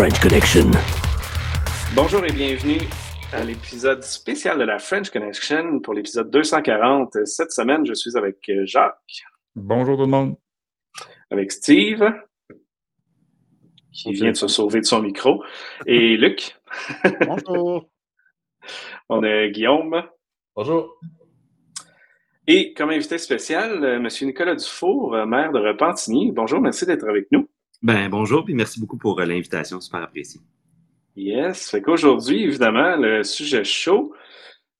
[0.00, 0.70] The French Connection.
[1.94, 2.80] Bonjour et bienvenue
[3.34, 7.26] à l'épisode spécial de la French Connection pour l'épisode 240.
[7.26, 9.24] Cette semaine, je suis avec Jacques.
[9.54, 10.36] Bonjour tout le monde.
[11.30, 12.02] Avec Steve,
[13.92, 15.44] qui vient de se sauver de son micro,
[15.84, 16.56] et Luc.
[17.26, 17.90] Bonjour.
[19.10, 20.02] On a Guillaume.
[20.56, 20.98] Bonjour.
[22.46, 24.08] Et comme invité spécial, M.
[24.22, 26.32] Nicolas Dufour, maire de Repentigny.
[26.32, 27.50] Bonjour, merci d'être avec nous.
[27.82, 30.40] Ben bonjour, puis merci beaucoup pour l'invitation, super apprécié.
[31.16, 34.14] Yes, fait qu'aujourd'hui, évidemment, le sujet chaud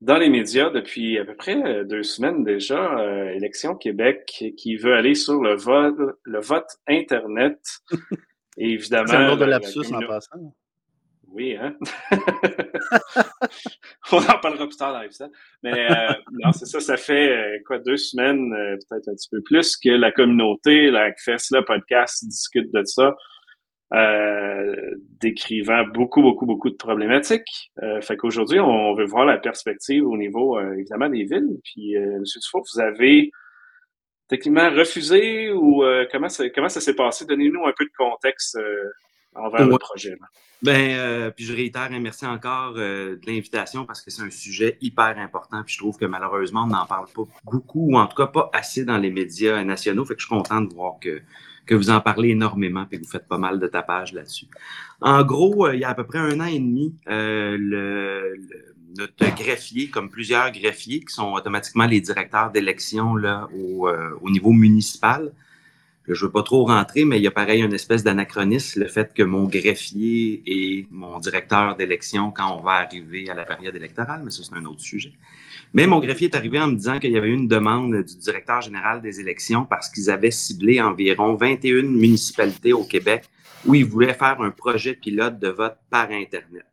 [0.01, 4.95] dans les médias depuis à peu près deux semaines déjà, euh, Élection Québec qui veut
[4.95, 7.61] aller sur le vote, le vote Internet.
[8.57, 9.09] Et évidemment.
[9.09, 10.55] C'est un de lapsus en passant.
[11.33, 11.77] Oui, hein?
[14.13, 15.31] On en parlera plus tard dans l'épisode.
[15.63, 19.29] Mais euh, non, c'est ça, ça fait euh, quoi, deux semaines, euh, peut-être un petit
[19.31, 23.15] peu plus, que la communauté, la FES, le podcast discute de ça,
[25.21, 27.73] décrivant beaucoup, beaucoup, beaucoup de problématiques.
[28.03, 31.59] Fait qu'aujourd'hui, on veut voir la perspective au niveau, évidemment, des villes.
[31.65, 32.23] Puis, M.
[32.23, 33.31] Dufault, vous avez
[34.29, 37.25] techniquement refusé ou comment, ça, comment ça s'est passé?
[37.25, 38.57] Donnez-nous un peu de contexte
[39.35, 40.11] envers le projet.
[40.11, 40.27] Là.
[40.63, 44.31] Ben, euh, puis je réitère un merci encore euh, de l'invitation parce que c'est un
[44.31, 45.63] sujet hyper important.
[45.65, 48.51] Puis je trouve que malheureusement, on n'en parle pas beaucoup, ou en tout cas pas
[48.53, 50.05] assez dans les médias nationaux.
[50.05, 51.23] Fait que je suis content de voir que,
[51.65, 54.49] que vous en parlez énormément et que vous faites pas mal de tapage là-dessus.
[55.01, 58.35] En gros, euh, il y a à peu près un an et demi, le, le,
[58.99, 63.89] notre greffier, comme plusieurs greffiers qui sont automatiquement les directeurs d'élection là au,
[64.21, 65.33] au niveau municipal,
[66.15, 69.13] je veux pas trop rentrer, mais il y a pareil une espèce d'anachronisme, le fait
[69.15, 74.23] que mon greffier est mon directeur d'élection quand on va arriver à la période électorale,
[74.25, 75.13] mais ça, c'est un autre sujet.
[75.73, 78.61] Mais mon greffier est arrivé en me disant qu'il y avait une demande du directeur
[78.61, 83.25] général des élections parce qu'ils avaient ciblé environ 21 municipalités au Québec
[83.65, 86.65] où ils voulaient faire un projet pilote de vote par Internet.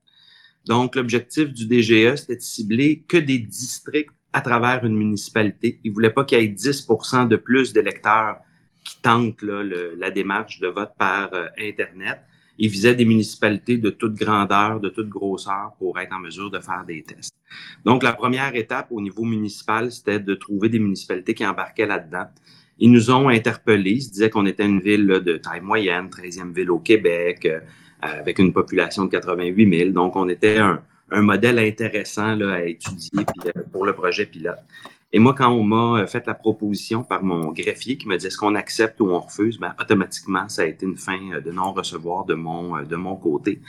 [0.65, 5.79] Donc, l'objectif du DGE, c'était de cibler que des districts à travers une municipalité.
[5.83, 8.37] Ils voulaient pas qu'il y ait 10% de plus d'électeurs
[8.87, 12.19] qui tentent là, le, la démarche de vote par euh, Internet.
[12.57, 16.59] Ils visaient des municipalités de toute grandeur, de toute grosseur pour être en mesure de
[16.59, 17.35] faire des tests.
[17.85, 22.27] Donc, la première étape au niveau municipal, c'était de trouver des municipalités qui embarquaient là-dedans.
[22.79, 23.91] Ils nous ont interpellés.
[23.91, 27.45] Ils se disaient qu'on était une ville là, de taille moyenne, 13e ville au Québec,
[27.45, 27.59] euh,
[28.01, 29.91] avec une population de 88 000.
[29.91, 30.81] Donc, on était un,
[31.11, 34.59] un modèle intéressant là, à étudier euh, pour le projet pilote.
[35.13, 38.27] Et moi, quand on m'a euh, fait la proposition par mon greffier qui me dit
[38.27, 41.51] est-ce qu'on accepte ou on refuse, ben, automatiquement, ça a été une fin euh, de
[41.51, 43.61] non-recevoir de mon, euh, de mon côté.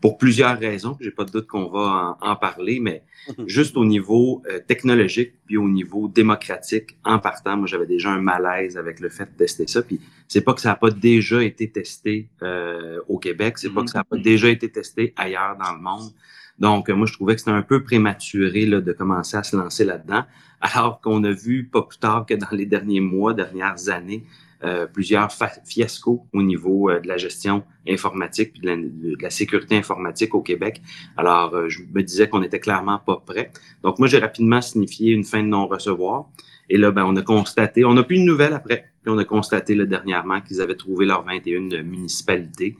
[0.00, 3.02] Pour plusieurs raisons, j'ai pas de doute qu'on va en, en, parler, mais
[3.46, 8.76] juste au niveau technologique puis au niveau démocratique, en partant, moi, j'avais déjà un malaise
[8.76, 9.82] avec le fait de tester ça.
[9.82, 13.82] Puis c'est pas que ça n'a pas déjà été testé euh, au Québec, c'est pas
[13.82, 16.10] que ça n'a pas déjà été testé ailleurs dans le monde.
[16.58, 19.84] Donc, moi, je trouvais que c'était un peu prématuré là, de commencer à se lancer
[19.84, 20.24] là-dedans
[20.60, 24.24] alors qu'on a vu pas plus tard que dans les derniers mois, dernières années,
[24.64, 25.30] euh, plusieurs
[25.66, 30.80] fiascos au niveau euh, de la gestion informatique et de la, sécurité informatique au Québec.
[31.18, 33.52] Alors, euh, je me disais qu'on était clairement pas prêt.
[33.82, 36.30] Donc, moi, j'ai rapidement signifié une fin de non-recevoir.
[36.70, 39.24] Et là, ben, on a constaté, on n'a plus de nouvelles après, puis on a
[39.24, 42.76] constaté là, dernièrement qu'ils avaient trouvé leurs 21 municipalités.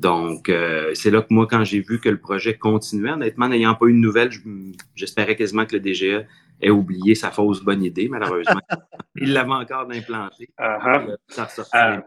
[0.00, 3.74] Donc, euh, c'est là que moi, quand j'ai vu que le projet continuait, honnêtement, n'ayant
[3.74, 4.30] pas eu de nouvelles,
[4.94, 6.26] j'espérais quasiment que le DGE
[6.62, 8.60] ait oublié sa fausse bonne idée, malheureusement.
[9.16, 10.48] Il l'avait encore d'implanter.
[10.58, 11.16] Uh -huh.
[11.28, 12.00] Ça uh,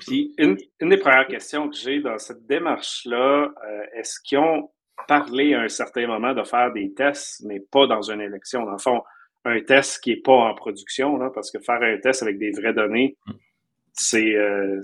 [0.00, 4.70] puis, une, une, des premières questions que j'ai dans cette démarche-là, euh, est-ce qu'ils ont
[5.08, 8.66] parlé à un certain moment de faire des tests, mais pas dans une élection?
[8.66, 9.02] Dans le fond,
[9.46, 12.50] un test qui n'est pas en production, là, parce que faire un test avec des
[12.50, 13.32] vraies données, mm
[13.92, 14.80] c'est euh,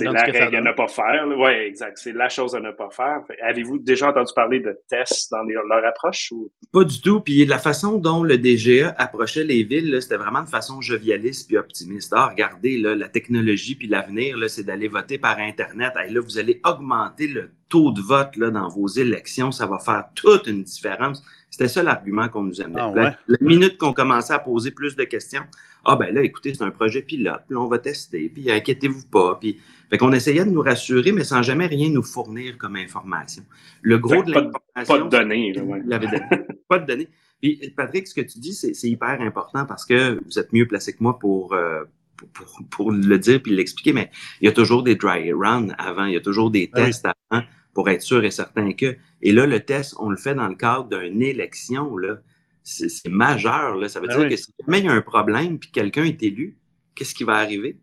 [0.00, 1.26] la règle à ne pas faire.
[1.36, 1.98] Oui, exact.
[1.98, 3.20] C'est la chose à ne pas faire.
[3.42, 6.32] Avez-vous déjà entendu parler de tests dans les, leur approche?
[6.32, 6.50] Ou?
[6.72, 7.20] Pas du tout.
[7.20, 11.56] Puis la façon dont le DGE approchait les villes, c'était vraiment de façon jovialiste puis
[11.56, 12.12] optimiste.
[12.16, 15.92] Ah, regardez, là, la technologie puis l'avenir, c'est d'aller voter par Internet.
[16.06, 19.52] Et là, vous allez augmenter le taux de vote là, dans vos élections.
[19.52, 21.22] Ça va faire toute une différence.
[21.54, 22.80] C'était ça l'argument qu'on nous amenait.
[22.80, 23.02] Ah, ouais?
[23.04, 25.44] la, la, minute qu'on commençait à poser plus de questions,
[25.84, 29.38] ah ben là, écoutez, c'est un projet pilote, puis on va tester, puis inquiétez-vous pas.
[29.40, 33.44] Puis, fait qu'on essayait de nous rassurer, mais sans jamais rien nous fournir comme information.
[33.82, 34.62] Le gros de l'information...
[34.84, 35.52] Pas de données.
[35.52, 35.80] Là, ouais.
[36.68, 37.08] pas de données.
[37.40, 40.92] Puis Patrick, ce que tu dis, c'est hyper important parce que vous êtes mieux placé
[40.92, 41.52] que moi pour...
[41.52, 41.84] Euh,
[42.32, 44.10] pour, pour, le dire puis l'expliquer, mais
[44.40, 47.42] il y a toujours des dry runs avant, il y a toujours des tests avant
[47.74, 48.96] pour être sûr et certain que.
[49.20, 52.18] Et là, le test, on le fait dans le cadre d'une élection, là.
[52.62, 53.88] C'est majeur, là.
[53.88, 54.30] Ça veut ben dire oui.
[54.30, 56.56] que si jamais il y a un problème puis quelqu'un est élu,
[56.94, 57.78] qu'est-ce qui va arriver?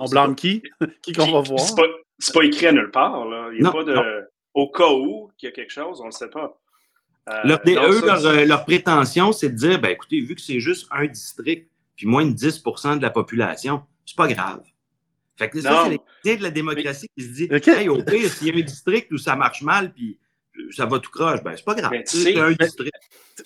[0.00, 0.62] On blâme qui?
[1.02, 1.60] qui qu'on va voir?
[2.18, 3.26] C'est pas écrit à nulle part.
[3.26, 3.50] Là.
[3.52, 3.96] Il n'y a pas de.
[4.54, 6.58] Au cas où qu'il y a quelque chose, on ne le sait pas.
[7.28, 11.06] Euh, leur, eux, leur, prétention, c'est de dire ben, écoutez, vu que c'est juste un
[11.06, 14.62] district, puis moins de 10% de la population, c'est pas grave.
[15.36, 15.90] Fait que ça, c'est
[16.24, 19.10] l'idée de la démocratie qui se dit hey, au pire, s'il y a un district
[19.12, 20.18] où ça marche mal, puis
[20.70, 21.92] ça va tout croche, ben c'est pas grave.
[22.04, 22.94] C'est un district.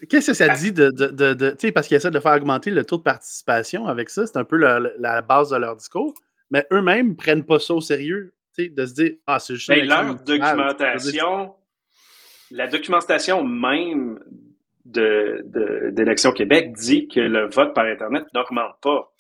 [0.08, 0.90] Qu'est-ce que ça dit de.
[0.90, 4.11] de, de, tu sais, parce qu'ils essaient de faire augmenter le taux de participation avec
[4.11, 6.14] ça, c'est un peu la, base de leur discours,
[6.50, 9.55] mais eux-mêmes ne prennent pas ça au sérieux, tu sais, de se dire Ah, c'est
[9.55, 9.69] juste.
[9.69, 11.55] Ben, leur documentation,
[12.50, 14.20] la documentation même
[14.85, 19.12] d'Élection Québec dit que le vote par Internet n'augmente pas.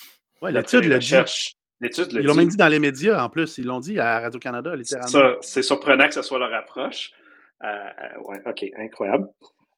[0.42, 1.57] Oui, l'étude le cherche.
[1.80, 3.58] Ils l'ont même dit dans les médias en plus.
[3.58, 5.36] Ils l'ont dit à Radio-Canada, littéralement.
[5.40, 7.12] C'est surprenant que ce soit leur approche.
[7.64, 9.28] Euh, euh, ouais, OK, incroyable.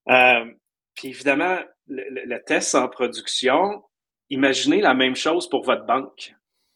[0.08, 0.44] Euh,
[0.94, 1.58] puis évidemment,
[1.88, 3.82] le, test en production,
[4.28, 6.34] imaginez la même chose pour votre banque.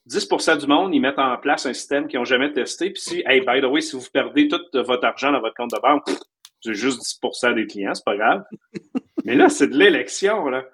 [0.09, 2.91] 10% du monde, ils mettent en place un système qu'ils n'ont jamais testé.
[2.91, 5.71] Puis si, hey, by the way, si vous perdez tout votre argent dans votre compte
[5.71, 6.05] de banque,
[6.61, 8.44] c'est juste 10% des clients, c'est pas grave.
[9.25, 10.65] Mais là, c'est de l'élection, là.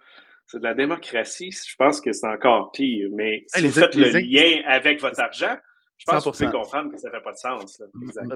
[0.51, 1.53] C'est de la démocratie.
[1.53, 3.09] Je pense que c'est encore pire.
[3.13, 5.57] Mais si vous faites le lien avec votre argent,
[5.97, 7.83] je pense que vous pouvez comprendre que ça ne fait pas de sens.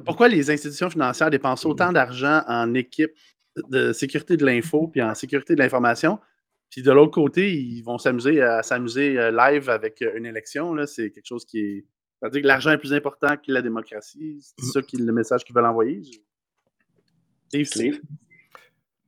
[0.05, 3.11] Pourquoi les institutions financières dépensent autant d'argent en équipe
[3.69, 6.21] de sécurité de l'info puis en sécurité de l'information?
[6.71, 10.75] Puis de l'autre côté, ils vont s'amuser à s'amuser euh, live avec euh, une élection.
[10.87, 11.85] C'est quelque chose qui est.
[12.21, 14.39] C'est-à-dire que l'argent est plus important que la démocratie.
[14.41, 16.01] C'est ça qui est le message qu'ils veulent envoyer.
[17.65, 18.01] Steve?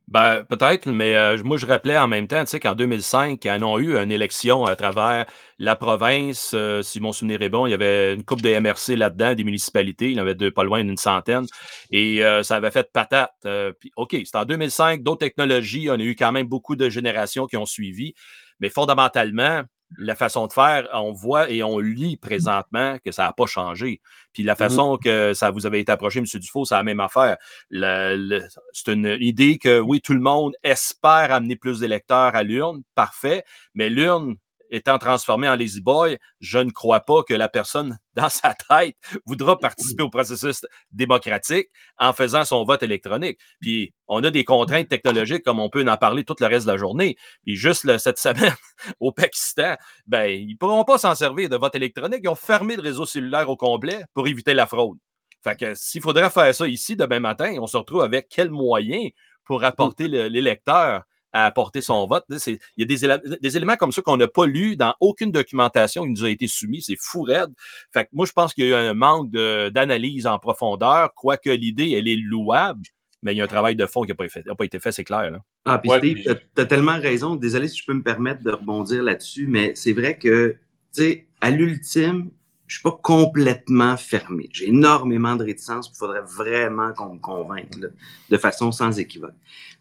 [0.09, 3.65] Ben, peut-être, mais euh, moi, je rappelais en même temps, tu sais, qu'en 2005, ils
[3.65, 5.27] ont eu une élection à travers
[5.59, 6.53] la province.
[6.55, 9.43] Euh, si mon souvenir est bon, il y avait une coupe de MRC là-dedans, des
[9.43, 10.13] municipalités.
[10.13, 11.47] Il y en avait deux, pas loin d'une centaine.
[11.91, 13.33] Et euh, ça avait fait patate.
[13.81, 15.91] puis, OK, c'était en 2005, d'autres technologies.
[15.91, 18.15] On a eu quand même beaucoup de générations qui ont suivi.
[18.61, 19.63] Mais fondamentalement,
[19.99, 24.01] la façon de faire, on voit et on lit présentement que ça n'a pas changé.
[24.33, 26.27] Puis la mmh façon que ça vous avait été approché, M.
[26.35, 27.37] Dufault, c'est la même affaire.
[27.71, 33.45] c'est une idée que oui, tout le monde espère amener plus d'électeurs à l'urne, parfait,
[33.75, 34.37] mais l'urne
[34.71, 38.97] étant transformé en lazy boy, je ne crois pas que la personne dans sa tête
[39.27, 41.69] voudra participer au processus démocratique
[41.99, 43.39] en faisant son vote électronique.
[43.61, 46.73] Puis on a des contraintes technologiques comme on peut en parler tout le reste de
[46.73, 47.17] la journée.
[47.45, 48.55] Puis juste cette semaine
[49.01, 49.77] au Pakistan,
[50.07, 52.21] ben ils ne pourront pas s'en servir de vote électronique.
[52.23, 54.99] Ils ont fermé le réseau cellulaire au complet pour éviter la fraude.
[55.45, 59.11] Fait que s'il faudrait faire ça ici demain matin, on se retrouve avec quels moyens
[59.45, 61.05] pour apporter l'électeur
[61.37, 62.25] à apporter son vote.
[62.47, 66.11] Il y a des, éléments comme ça qu'on n'a pas lus dans aucune documentation qui
[66.11, 66.87] nous a été soumise.
[66.87, 67.51] C'est fou raide.
[67.93, 71.51] Fait que moi, je pense qu'il y a eu un manque d'analyse en profondeur, quoique
[71.51, 72.87] l'idée, elle est louable,
[73.23, 74.15] mais il y a un travail de fond qui n'a
[74.55, 75.39] pas, été fait, c'est clair.
[75.67, 77.37] Ah, puis Steve, tu as, tellement raison.
[77.37, 80.57] Désolé si je peux me permettre de rebondir là-dessus, mais c'est vrai que,
[80.95, 82.31] tu sais, à l'ultime,
[82.67, 84.49] je ne suis pas complètement fermé.
[84.53, 85.91] J'ai énormément de réticence.
[85.95, 89.35] Il faudrait vraiment qu'on me convainque de façon sans équivoque.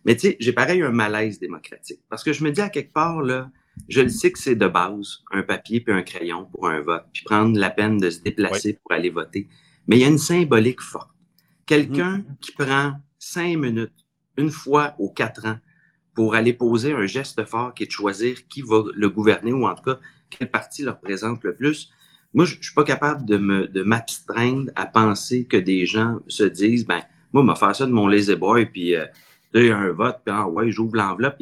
[0.05, 2.01] Mais tu sais, j'ai pareil un malaise démocratique.
[2.09, 3.49] Parce que je me dis à quelque part, là,
[3.89, 7.05] je le sais que c'est de base, un papier puis un crayon pour un vote,
[7.11, 9.49] puis prendre la peine de se déplacer pour aller voter.
[9.87, 11.09] Mais il y a une symbolique forte.
[11.65, 12.37] Quelqu'un mm-hmm.
[12.39, 14.05] qui prend cinq minutes,
[14.37, 15.57] une fois aux quatre ans,
[16.13, 19.67] pour aller poser un geste fort qui est de choisir qui va le gouverner ou
[19.67, 21.91] en tout cas quel parti le représente le plus.
[22.35, 26.19] Moi, je, ne suis pas capable de me de m'abstraindre à penser que des gens
[26.27, 27.01] se disent ben
[27.33, 29.05] moi, je vais faire ça de mon lazy boy puis euh,
[29.53, 31.37] y a un vote, puis ah, ouais, j'ouvre l'enveloppe.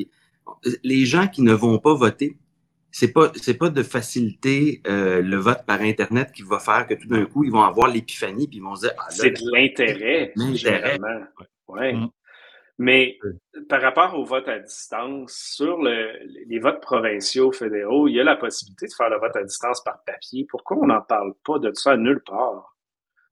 [0.84, 2.38] Les gens qui ne vont pas voter,
[2.92, 6.94] c'est pas c'est pas de faciliter euh, le vote par internet qui va faire que
[6.94, 9.52] tout d'un coup ils vont avoir l'épiphanie puis ils vont se dire ah, c'est de
[9.52, 11.26] l'intérêt généralement
[11.70, 11.94] ouais.
[11.94, 12.10] Mm.
[12.78, 13.20] Mais
[13.70, 18.36] par rapport au vote à distance sur les votes provinciaux fédéraux il y a la
[18.36, 20.46] possibilité de faire le vote à distance par papier.
[20.50, 22.76] Pourquoi on n'en parle pas de ça nulle part?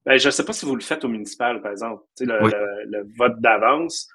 [0.06, 2.04] Ben, je ne sais pas si vous le faites au municipal par exemple.
[2.20, 4.08] Le vote d'avance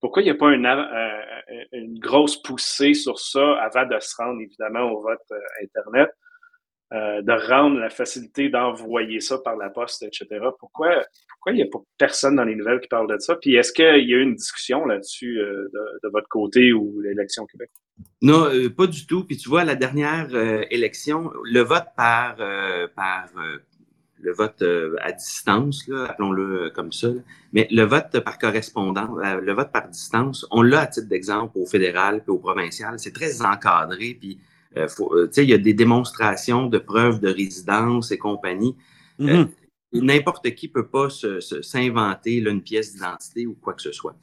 [0.00, 4.14] pourquoi il n'y a pas une, euh, une, grosse poussée sur ça avant de se
[4.16, 6.10] rendre évidemment au vote euh, Internet,
[6.92, 10.26] euh, de rendre la facilité d'envoyer ça par la poste, etc.
[10.58, 13.36] Pourquoi, pourquoi il n'y a pas personne dans les nouvelles qui parle de ça?
[13.36, 17.46] Puis est-ce qu'il y a eu une discussion là-dessus de, votre côté ou l'élection au
[17.46, 17.70] Québec?
[18.22, 19.24] Non, pas du tout.
[19.24, 20.28] Puis tu vois, la dernière
[20.70, 22.36] élection, le vote par,
[22.94, 23.28] par
[24.20, 27.08] le vote euh, à distance, appelons-le euh, comme ça,
[27.52, 31.56] mais le vote par correspondance, euh, le vote par distance, on l'a à titre d'exemple
[31.58, 32.98] au fédéral et au provincial.
[32.98, 34.38] C'est très encadré, puis
[35.36, 38.76] il y a des démonstrations de preuves de résidence et compagnie.
[39.18, 39.48] Mm-hmm.
[39.94, 41.08] N'importe qui peut pas
[41.62, 44.14] s'inventer une pièce d'identité ou quoi que ce soit.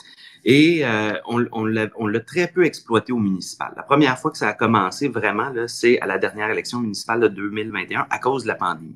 [0.43, 0.83] Et
[1.27, 3.73] on, on l'a très peu exploité au municipal.
[3.75, 7.27] La première fois que ça a commencé vraiment, c'est à la dernière élection municipale de
[7.29, 8.95] 2021 à cause de la pandémie.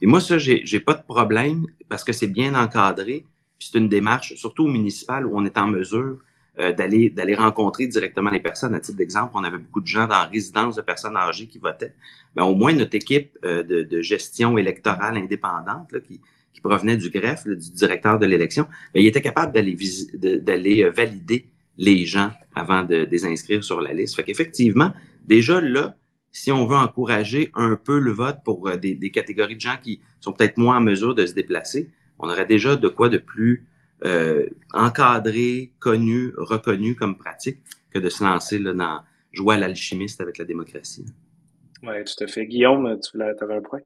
[0.00, 3.24] Et moi, ça, j'ai n'ai pas de problème parce que c'est bien encadré.
[3.58, 6.18] C'est une démarche, surtout au municipal, où on est en mesure
[6.58, 8.74] euh, d'aller d'aller rencontrer directement les personnes.
[8.74, 11.58] À titre d'exemple, on avait beaucoup de gens dans la résidence de personnes âgées qui
[11.58, 11.94] votaient.
[12.34, 16.20] Mais au moins, notre équipe euh, de, de, gestion électorale indépendante qui,
[16.56, 19.76] qui provenait du greffe, du directeur de l'élection, ben, il était capable d'aller
[20.14, 24.16] d'aller euh, valider les gens avant de, les inscrire sur la liste.
[24.16, 24.92] Fait qu'effectivement,
[25.26, 25.96] déjà là,
[26.32, 30.00] si on veut encourager un peu le vote pour euh, des, catégories de gens qui
[30.20, 33.66] sont peut-être moins en mesure de se déplacer, on aurait déjà de quoi de plus
[34.04, 37.58] euh, encadré, connu, reconnu comme pratique
[37.90, 39.00] que de se lancer là, dans
[39.32, 41.06] jouer à l'alchimiste avec la démocratie.
[41.82, 42.46] Oui, tout à fait.
[42.46, 43.80] Guillaume, tu avais un point?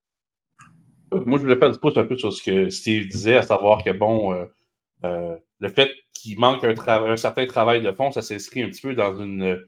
[1.13, 3.83] Moi, je voulais faire du pouce un peu sur ce que Steve disait, à savoir
[3.83, 4.45] que, bon, euh,
[5.05, 8.83] euh, le fait qu'il manque un, un, certain travail de fond, ça s'inscrit un petit
[8.83, 9.61] peu dans une.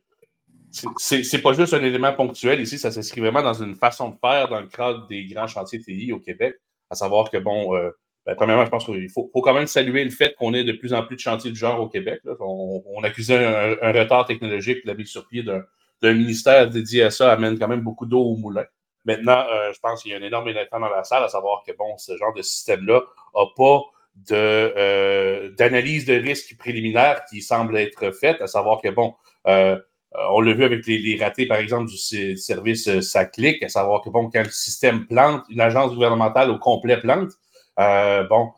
[0.71, 4.49] C'est pas juste un élément ponctuel ici, ça s'inscrit vraiment dans une façon de faire
[4.49, 6.55] dans le cadre des grands chantiers TI au Québec.
[6.89, 7.91] À savoir que, bon, euh,
[8.27, 10.73] ben, premièrement, je pense qu'il faut, faut, quand même saluer le fait qu'on ait de
[10.73, 12.21] plus en plus de chantiers du genre au Québec.
[12.39, 17.11] On, on, accusait un, un, retard technologique, la mise sur pied d'un ministère dédié à
[17.11, 18.65] ça amène quand même beaucoup d'eau au moulin.
[19.05, 21.65] Maintenant, euh, je pense qu'il y a un énorme élément dans la salle, à savoir
[21.67, 23.01] que bon, ce genre de système-là
[23.35, 23.81] n'a pas
[24.29, 29.15] de euh, d'analyse de risque préliminaire qui semble être faite, à savoir que bon,
[29.49, 29.77] euh,
[30.31, 31.97] on l'a vu avec les, les, ratés, par exemple, du
[32.37, 37.01] service SACLIC, à savoir que bon, quand le système plante, une agence gouvernementale au complet
[37.01, 37.31] plante,
[38.29, 38.53] bon,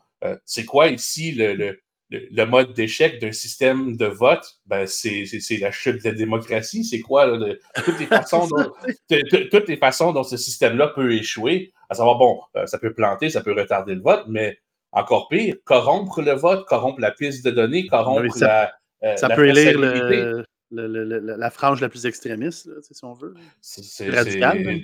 [0.45, 1.77] c'est quoi ici le,
[2.09, 5.25] le, mode d'échec d'un système de vote, ben c'est
[5.59, 6.83] la chute de la démocratie.
[6.83, 7.27] C'est quoi?
[7.83, 8.71] toutes, les façons dont,
[9.51, 13.29] toutes les façons dont ce système-là peut échouer, à savoir, bon, euh, ça peut planter,
[13.29, 14.57] ça peut retarder le vote, mais
[14.91, 19.11] encore pire, corrompre le vote, corrompre la piste de données, corrompre ça, la.
[19.11, 23.33] Euh, ça peut élire le, la frange la plus extrémiste, si on veut.
[23.61, 24.81] C'est radical.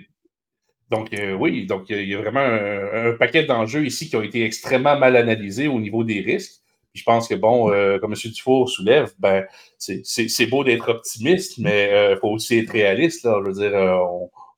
[0.91, 4.43] Donc, euh, oui, donc il y a vraiment un paquet d'enjeux ici qui ont été
[4.43, 6.61] extrêmement mal analysés au niveau des risques
[6.93, 8.31] je pense que, bon, euh, comme M.
[8.31, 9.45] Dufour soulève, ben,
[9.77, 13.23] c'est beau d'être optimiste, mais il euh, faut aussi être réaliste.
[13.23, 13.39] Là.
[13.41, 13.73] Je veux dire,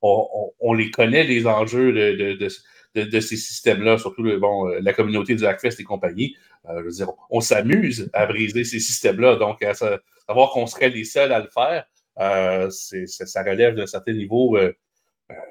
[0.02, 4.92] on, on, les connaît, les enjeux de, de, de, ces systèmes-là, surtout le, bon, la
[4.92, 6.34] communauté du Hackfest et compagnie.
[6.68, 9.36] je veux dire, on s'amuse à briser ces systèmes-là.
[9.36, 11.84] Donc, à savoir qu'on serait les seuls à le faire,
[12.16, 14.58] ça relève d'un certain niveau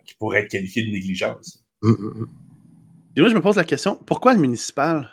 [0.05, 1.63] qui pourrait être qualifié de négligence.
[1.81, 2.29] Hum.
[3.15, 5.09] Et moi, je me pose la question, pourquoi le municipal?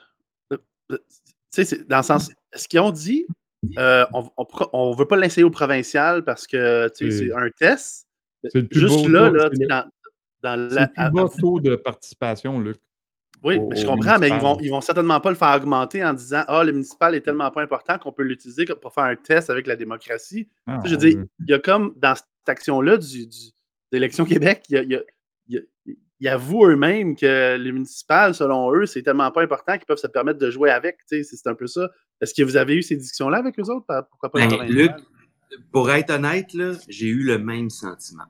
[0.88, 3.26] Tu sais, dans le sens, est-ce qu'ils ont dit
[3.78, 8.06] euh, on ne veut pas l'essayer au provincial parce que c'est un test?
[8.44, 9.90] C'est le plus Juste là, là, dans,
[10.42, 12.78] dans la, le plus bas taux de participation, Luc.
[13.42, 16.12] Oui, mais je comprends, mais ils vont, ils vont certainement pas le faire augmenter en
[16.12, 19.48] disant Ah, le municipal est tellement pas important qu'on peut l'utiliser pour faire un test
[19.48, 20.48] avec la démocratie.
[20.66, 23.36] Ah, je veux dire, il y a comme dans cette action-là du, du,
[23.92, 24.92] d'Élection Québec, il y a, il
[25.48, 25.60] y a,
[26.20, 30.06] ils avouent eux-mêmes que les municipales, selon eux, c'est tellement pas important qu'ils peuvent se
[30.06, 30.98] permettre de jouer avec.
[31.06, 31.88] C'est un peu ça.
[32.20, 33.86] Est-ce que vous avez eu ces discussions-là avec eux autres?
[34.10, 34.92] Pourquoi pas ben, Luc,
[35.72, 36.48] pour être honnête,
[36.88, 38.24] j'ai eu le même sentiment.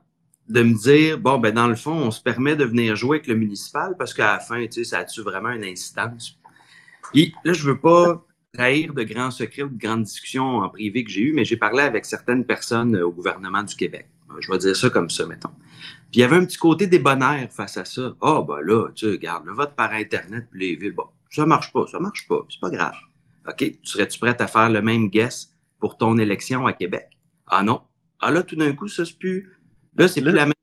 [0.47, 3.27] De me dire, bon, ben dans le fond, on se permet de venir jouer avec
[3.27, 6.39] le municipal parce qu'à la fin, ça a-tu vraiment une incidence?
[7.11, 11.03] Puis là, je veux pas trahir de grands secrets ou de grandes discussions en privé
[11.03, 14.07] que j'ai eues, mais j'ai parlé avec certaines personnes au gouvernement du Québec.
[14.39, 15.49] Je vais dire ça comme ça, mettons.
[15.49, 18.13] Puis il y avait un petit côté débonnaire face à ça.
[18.21, 21.45] Ah, oh, ben là, tu regardes, le vote par Internet, puis les villes, bon, ça
[21.45, 22.95] marche pas, ça marche pas, c'est pas grave.
[23.47, 27.09] OK, serais-tu prête à faire le même guess pour ton élection à Québec?
[27.47, 27.81] Ah non.
[28.19, 29.51] Ah là, tout d'un coup, ça, c'est plus.
[29.95, 30.53] Là, c'est plus la même,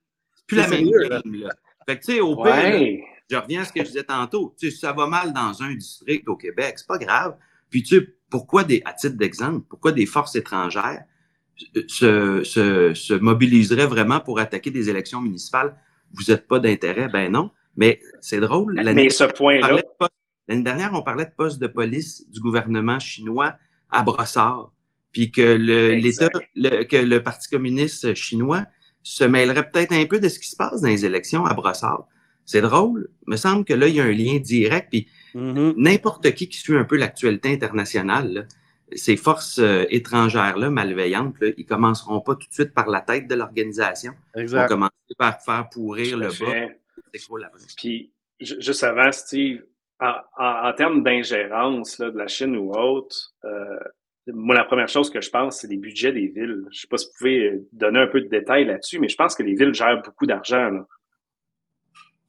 [0.47, 1.51] plus la même game, là.
[1.87, 4.55] Fait que, tu sais, au pire, je reviens à ce que je disais tantôt.
[4.59, 7.37] Tu sais, ça va mal dans un district au Québec, c'est pas grave.
[7.71, 11.03] Puis, tu sais, pourquoi des, à titre d'exemple, pourquoi des forces étrangères
[11.87, 15.77] se, se, se mobiliserait vraiment pour attaquer des élections municipales,
[16.13, 17.09] vous n'êtes pas d'intérêt?
[17.09, 17.51] Ben non.
[17.77, 18.81] Mais c'est drôle.
[18.95, 19.81] Mais ce point-là.
[20.49, 23.55] L'année dernière, on parlait de poste de police du gouvernement chinois
[23.91, 24.73] à Brossard.
[25.13, 28.65] Puis que l'État, le, que le Parti communiste chinois
[29.03, 32.07] se mêlerait peut-être un peu de ce qui se passe dans les élections à Brossard.
[32.45, 33.11] C'est drôle.
[33.27, 34.89] Il me semble que là, il y a un lien direct.
[34.91, 35.75] Puis mm-hmm.
[35.77, 38.43] n'importe qui qui suit un peu l'actualité internationale, là,
[38.95, 43.29] ces forces euh, étrangères-là, malveillantes, là, ils commenceront pas tout de suite par la tête
[43.29, 44.13] de l'organisation.
[44.37, 46.75] Ils vont commencer par faire pourrir le bas.
[47.77, 49.63] Puis, juste avant, Steve,
[50.01, 53.79] en, termes d'ingérence de la Chine ou autre, euh,
[54.29, 56.65] moi, la première chose que je pense, c'est les budgets des villes.
[56.65, 59.09] Je ne sais pas si vous pouvez euh, donner un peu de détails là-dessus, mais
[59.09, 60.85] je pense que les villes gèrent beaucoup d'argent.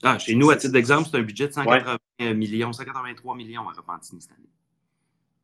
[0.01, 3.73] Ah, chez nous, à titre d'exemple, c'est un budget de 180 millions, 183 millions à
[3.73, 4.49] Repentigny cette année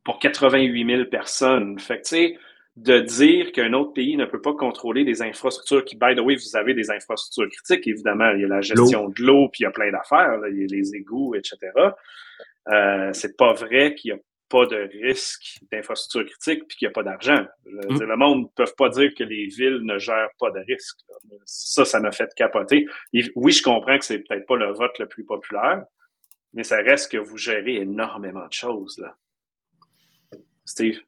[0.06, 1.80] pour 88 000 personnes.
[1.80, 2.38] Fait que, tu sais,
[2.76, 6.36] de dire qu'un autre pays ne peut pas contrôler des infrastructures qui, by the way,
[6.36, 8.30] vous avez des infrastructures critiques, évidemment.
[8.30, 10.62] Il y a la gestion de l'eau, puis il y a plein d'affaires, il y
[10.62, 11.58] a les égouts, etc.
[12.68, 16.90] Euh, c'est pas vrai qu'il n'y a pas de risque d'infrastructure critique puis qu'il n'y
[16.90, 17.44] a pas d'argent.
[17.64, 17.98] Mm.
[17.98, 20.98] Le monde ne peut pas dire que les villes ne gèrent pas de risque.
[21.46, 22.86] Ça, ça m'a fait capoter.
[23.34, 25.84] oui, je comprends que c'est peut-être pas le vote le plus populaire,
[26.52, 28.98] mais ça reste que vous gérez énormément de choses.
[28.98, 29.16] Là.
[30.66, 31.00] Steve?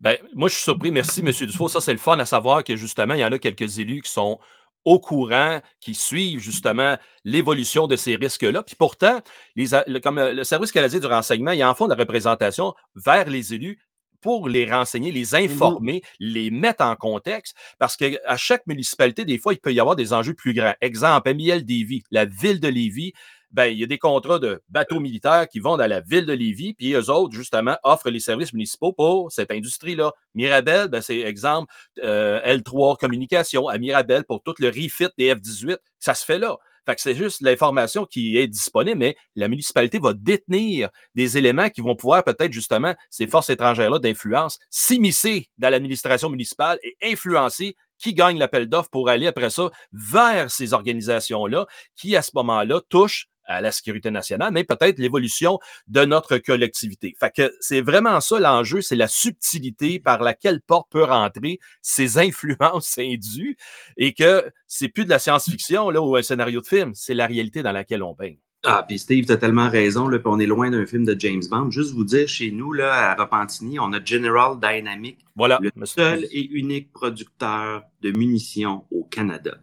[0.00, 0.90] Ben, moi, je suis surpris.
[0.90, 1.30] Merci, M.
[1.30, 1.68] Dufault.
[1.68, 4.10] Ça, c'est le fun à savoir que justement, il y en a quelques élus qui
[4.10, 4.38] sont
[4.84, 8.62] au courant, qui suivent justement l'évolution de ces risques-là.
[8.62, 9.20] Puis pourtant,
[9.56, 9.68] les,
[10.00, 13.80] comme le Service canadien du renseignement, il en font de la représentation vers les élus
[14.20, 19.38] pour les renseigner, les mmh informer, les mettre en contexte, parce qu'à chaque municipalité, des
[19.38, 20.74] fois, il peut y avoir des enjeux plus grands.
[20.80, 23.12] Exemple, MIL Lévis, la ville de Lévis
[23.50, 26.32] ben, il y a des contrats de bateaux militaires qui vont dans la ville de
[26.32, 30.12] Lévis, puis eux autres, justement, offrent les services municipaux pour cette industrie-là.
[30.34, 31.72] Mirabel, ben, c'est exemple
[32.02, 35.78] euh, L3 Communication à Mirabel pour tout le refit des F-18.
[35.98, 36.56] Ça se fait là.
[36.86, 41.68] Fait que c'est juste l'information qui est disponible, mais la municipalité va détenir des éléments
[41.68, 47.74] qui vont pouvoir peut-être justement, ces forces étrangères-là d'influence, s'immiscer dans l'administration municipale et influencer
[47.98, 52.80] qui gagne l'appel d'offres pour aller après ça vers ces organisations-là qui, à ce moment-là,
[52.88, 57.14] touchent à la sécurité nationale, mais peut-être l'évolution de notre collectivité.
[57.18, 62.18] Fait que c'est vraiment ça l'enjeu, c'est la subtilité par laquelle porte peut rentrer ces
[62.18, 63.56] influences indues
[63.96, 67.26] et que c'est plus de la science-fiction là ou un scénario de film, c'est la
[67.26, 68.38] réalité dans laquelle on baigne.
[68.68, 71.42] Ah, puis Steve, tu as tellement raison, là, on est loin d'un film de James
[71.48, 71.70] Bond.
[71.70, 76.26] Juste vous dire, chez nous, là, à Repentigny, on a General Dynamics, voilà, le seul
[76.32, 79.56] et unique producteur de munitions au Canada.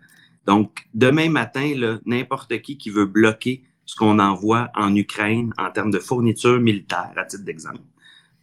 [0.45, 1.73] Donc, demain matin,
[2.05, 7.13] n'importe qui qui veut bloquer ce qu'on envoie en Ukraine en termes de fourniture militaire,
[7.15, 7.81] à titre d'exemple,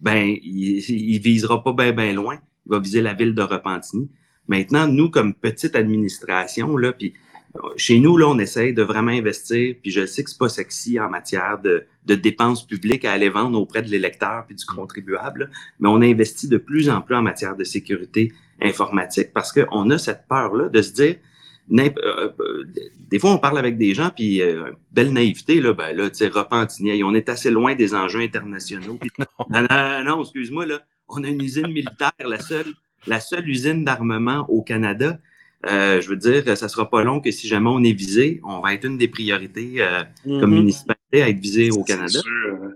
[0.01, 2.39] ben, il, il visera pas bien ben loin.
[2.67, 4.11] Il va viser la ville de Repentigny.
[4.49, 7.15] Maintenant, nous, comme petite administration, là, puis
[7.57, 10.49] euh, chez nous, là, on essaye de vraiment investir, puis je sais que c'est pas
[10.49, 14.65] sexy en matière de, de dépenses publiques à aller vendre auprès de l'électeur puis du
[14.65, 19.91] contribuable, mais on investit de plus en plus en matière de sécurité informatique parce qu'on
[19.91, 21.17] a cette peur-là de se dire,
[21.71, 26.17] des fois, on parle avec des gens, puis euh, belle naïveté, là, ben là, tu
[26.17, 28.99] sais, Repentigny, on est assez loin des enjeux internationaux.
[29.51, 32.73] non, non, non, excuse-moi, là, on a une usine militaire, la seule,
[33.07, 35.19] la seule usine d'armement au Canada.
[35.65, 38.75] je veux dire, ça sera pas long que si jamais on est visé, on va
[38.75, 39.85] être une des priorités
[40.25, 40.47] comme mm-hmm.
[40.47, 42.21] municipalité à être visé au Canada.
[42.21, 42.59] Sûr.
[42.63, 42.73] Hein.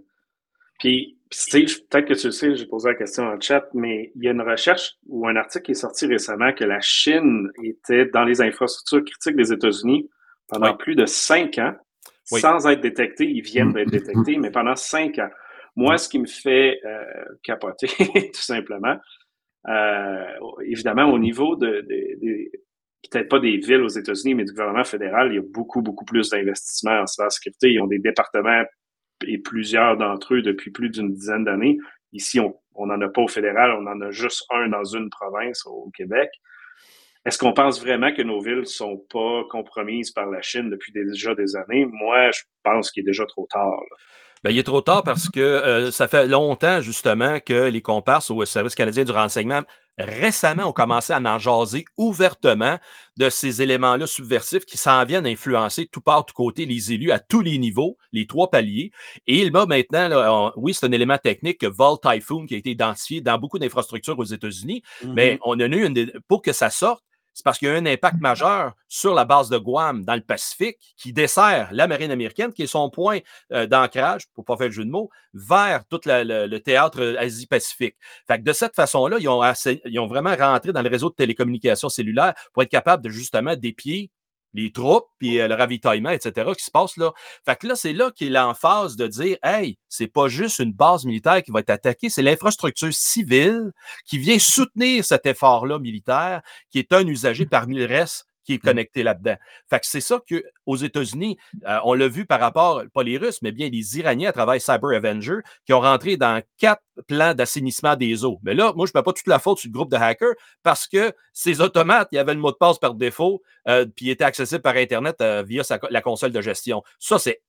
[0.78, 4.24] Puis, Steve, peut-être que tu le sais, j'ai posé la question en chat, mais il
[4.24, 8.06] y a une recherche ou un article qui est sorti récemment que la Chine était
[8.06, 10.08] dans les infrastructures critiques des États-Unis
[10.46, 11.74] pendant plus de cinq ans,
[12.22, 13.28] sans être détectés.
[13.28, 15.30] Ils viennent d'être détectés, mais pendant cinq ans.
[15.74, 17.02] Moi, ce qui me fait euh,
[17.42, 18.96] capoter, tout simplement,
[19.68, 20.26] euh,
[20.64, 22.50] évidemment, au niveau de, de,
[23.10, 26.04] peut-être pas des villes aux États-Unis, mais du gouvernement fédéral, il y a beaucoup, beaucoup
[26.04, 27.72] plus d'investissements en cybersécurité.
[27.72, 28.62] Ils ont des départements
[29.26, 31.78] et plusieurs d'entre eux depuis plus d'une dizaine d'années.
[32.12, 35.64] Ici, on n'en a pas au fédéral, on en a juste un dans une province
[35.66, 36.30] au Québec.
[37.24, 41.34] Est-ce qu'on pense vraiment que nos villes sont pas compromises par la Chine depuis déjà
[41.34, 41.86] des années?
[41.86, 43.80] Moi, je pense qu'il est déjà trop tard.
[44.44, 48.30] Ben, il est trop tard parce que euh, ça fait longtemps, justement, que les comparses
[48.30, 49.62] au Service canadien du renseignement
[49.96, 52.78] récemment ont commencé à en jaser ouvertement
[53.16, 57.20] de ces éléments-là subversifs qui s'en viennent influencer tout part, tout côté, les élus à
[57.20, 58.90] tous les niveaux, les trois paliers.
[59.26, 62.70] Et il m'a maintenant, oui, c'est un élément technique que Vol Typhoon qui a été
[62.70, 65.38] identifié dans beaucoup d'infrastructures aux États-Unis, mais mm-hmm.
[65.44, 67.02] on a eu une, pour que ça sorte,
[67.34, 70.20] c'est parce qu'il y a un impact majeur sur la base de Guam dans le
[70.20, 73.18] Pacifique qui dessert la marine américaine, qui est son point
[73.52, 77.96] euh, d'ancrage, pour ne pas faire le jeu de mots, vers tout le, théâtre Asie-Pacifique.
[78.26, 79.42] Fait que de cette façon-là, ils ont,
[79.84, 83.56] ils ont vraiment rentré dans le réseau de télécommunications cellulaires pour être capable de justement
[83.56, 84.10] dépier
[84.54, 87.12] les troupes, puis euh, le ravitaillement, etc., qui se passe là.
[87.44, 90.72] Fait que là, c'est là qu'il est l'emphase de dire Hey, c'est pas juste une
[90.72, 93.72] base militaire qui va être attaquée, c'est l'infrastructure civile
[94.06, 98.56] qui vient soutenir cet effort-là militaire, qui est un usager parmi le reste qui est
[98.56, 98.66] mmh.
[98.66, 99.36] connecté là-dedans.
[99.68, 103.40] Fait que c'est ça qu'aux États-Unis, euh, on l'a vu par rapport, pas les Russes,
[103.42, 107.96] mais bien les Iraniens à travers Cyber Avenger, qui ont rentré dans quatre plans d'assainissement
[107.96, 108.38] des eaux.
[108.42, 110.34] Mais là, moi, je ne mets pas toute la faute sur le groupe de hackers
[110.62, 114.06] parce que ces automates, il y avait le mot de passe par défaut, euh, puis
[114.06, 116.82] il était accessible par Internet euh, via la console de gestion.
[116.98, 117.42] Ça, c'est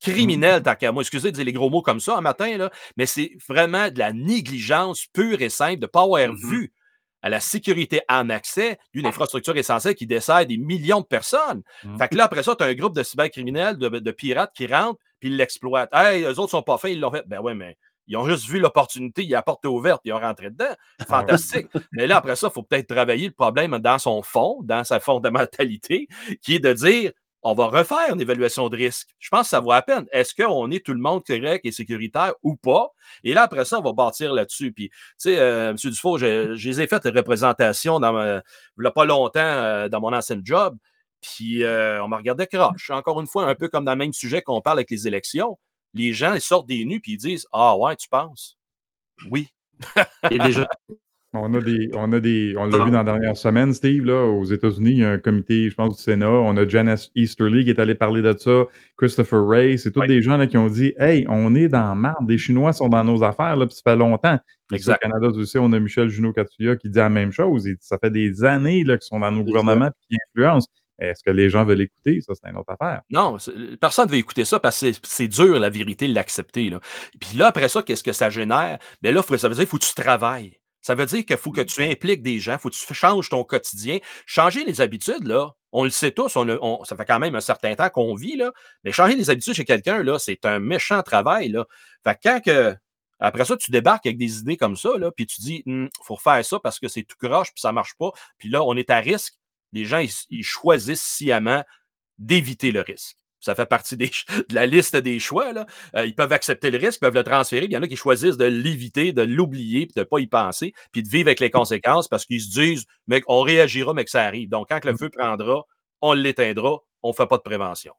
[0.00, 0.62] criminel, mmh.
[0.62, 1.02] tant qu'à moi.
[1.02, 3.98] Excusez de dire les gros mots comme ça un matin, là, mais c'est vraiment de
[3.98, 6.72] la négligence pure et simple de ne pas avoir mmh vu
[7.22, 11.62] à la sécurité en accès d'une infrastructure essentielle qui dessert des millions de personnes.
[11.84, 11.98] Mmh.
[11.98, 14.66] Fait que là, après ça, tu as un groupe de cybercriminels, de, de, pirates qui
[14.66, 15.90] rentrent, puis ils l'exploitent.
[15.92, 17.24] Hey, eux autres sont pas faits, ils l'ont fait.
[17.26, 20.50] Ben ouais, mais Ils ont juste vu l'opportunité, il a porté ouverte, ils ont rentré
[20.50, 20.74] dedans.
[21.06, 21.68] Fantastique.
[21.92, 25.00] Mais là, après ça, il faut peut-être travailler le problème dans son fond, dans sa
[25.00, 26.08] fondamentalité,
[26.42, 29.08] qui est de dire on va refaire une évaluation de risque.
[29.18, 30.06] Je pense que ça vaut la peine.
[30.12, 32.88] Est-ce qu'on est tout le monde correct et sécuritaire ou pas?
[33.24, 34.72] Et là, après ça, on va bâtir là-dessus.
[34.72, 35.76] Puis, tu sais, euh, M.
[35.76, 38.42] Dufault, je, les ai fait des représentations dans il
[38.78, 40.76] n'y a pas longtemps euh, dans mon ancien job.
[41.22, 42.90] Puis, euh, on m'a regardé croche.
[42.90, 45.58] Encore une fois, un peu comme dans le même sujet qu'on parle avec les élections.
[45.94, 48.58] Les gens, ils sortent des nus puis ils disent Ah ouais, tu penses?
[49.30, 49.48] Oui.
[50.30, 50.68] Et déjà,
[51.32, 54.24] on a des, on a des, on l'a vu dans la dernière semaine, Steve, là,
[54.24, 56.28] aux États-Unis, il y a un comité, je pense, du Sénat.
[56.28, 58.64] On a Janice Easterly qui est allé parler de ça,
[58.96, 59.78] Christopher Ray.
[59.78, 62.72] C'est tous des gens là, qui ont dit Hey, on est dans marde, les Chinois
[62.72, 64.38] sont dans nos affaires, là, puis ça fait longtemps.
[64.72, 65.04] Exact.
[65.04, 67.68] Au Canada aussi, on a Michel Junot Katuya qui dit la même chose.
[67.80, 70.68] ça fait des années là, qu'ils sont dans nos gouvernements et qui influencent.
[71.00, 72.20] Est-ce que les gens veulent écouter?
[72.20, 73.00] Ça, c'est une autre affaire.
[73.10, 73.38] Non,
[73.80, 76.70] personne ne veut écouter ça parce que c'est dur, la vérité, l'accepter.
[77.18, 78.78] Puis là, après ça, qu'est-ce que ça génère?
[79.00, 80.59] Bien là, ça veut dire qu'il faut que tu travailles.
[80.82, 83.28] Ça veut dire qu'il faut que tu impliques des gens, il faut que tu changes
[83.28, 83.98] ton quotidien.
[84.26, 87.74] Changer les habitudes, là, on le sait tous, on, ça fait quand même un certain
[87.74, 88.52] temps qu'on vit, là,
[88.84, 91.48] mais changer les habitudes chez quelqu'un, là, c'est un méchant travail.
[91.50, 91.66] Là.
[92.04, 92.76] Fait que quand que,
[93.18, 95.88] après ça, tu débarques avec des idées comme ça, là, puis tu dis, il «Hum,
[96.02, 98.10] faut faire ça parce que c'est tout croche, puis ça ne marche pas.
[98.38, 99.34] Puis là, on est à risque.
[99.72, 101.62] Les gens, ils choisissent sciemment
[102.18, 104.08] d'éviter le risque ça fait partie de
[104.52, 105.52] la liste des choix.
[105.52, 105.66] Là.
[105.96, 107.64] Euh, ils peuvent accepter le risque, ils peuvent le transférer.
[107.64, 110.26] Il y en a qui choisissent de l'éviter, de l'oublier, puis de ne pas y
[110.26, 114.04] penser, puis de vivre avec les conséquences parce qu'ils se disent, mais on réagira, mais
[114.04, 114.48] que ça arrive.
[114.48, 115.64] Donc, quand le feu prendra,
[116.02, 117.94] on l'éteindra, on ne fait pas de prévention.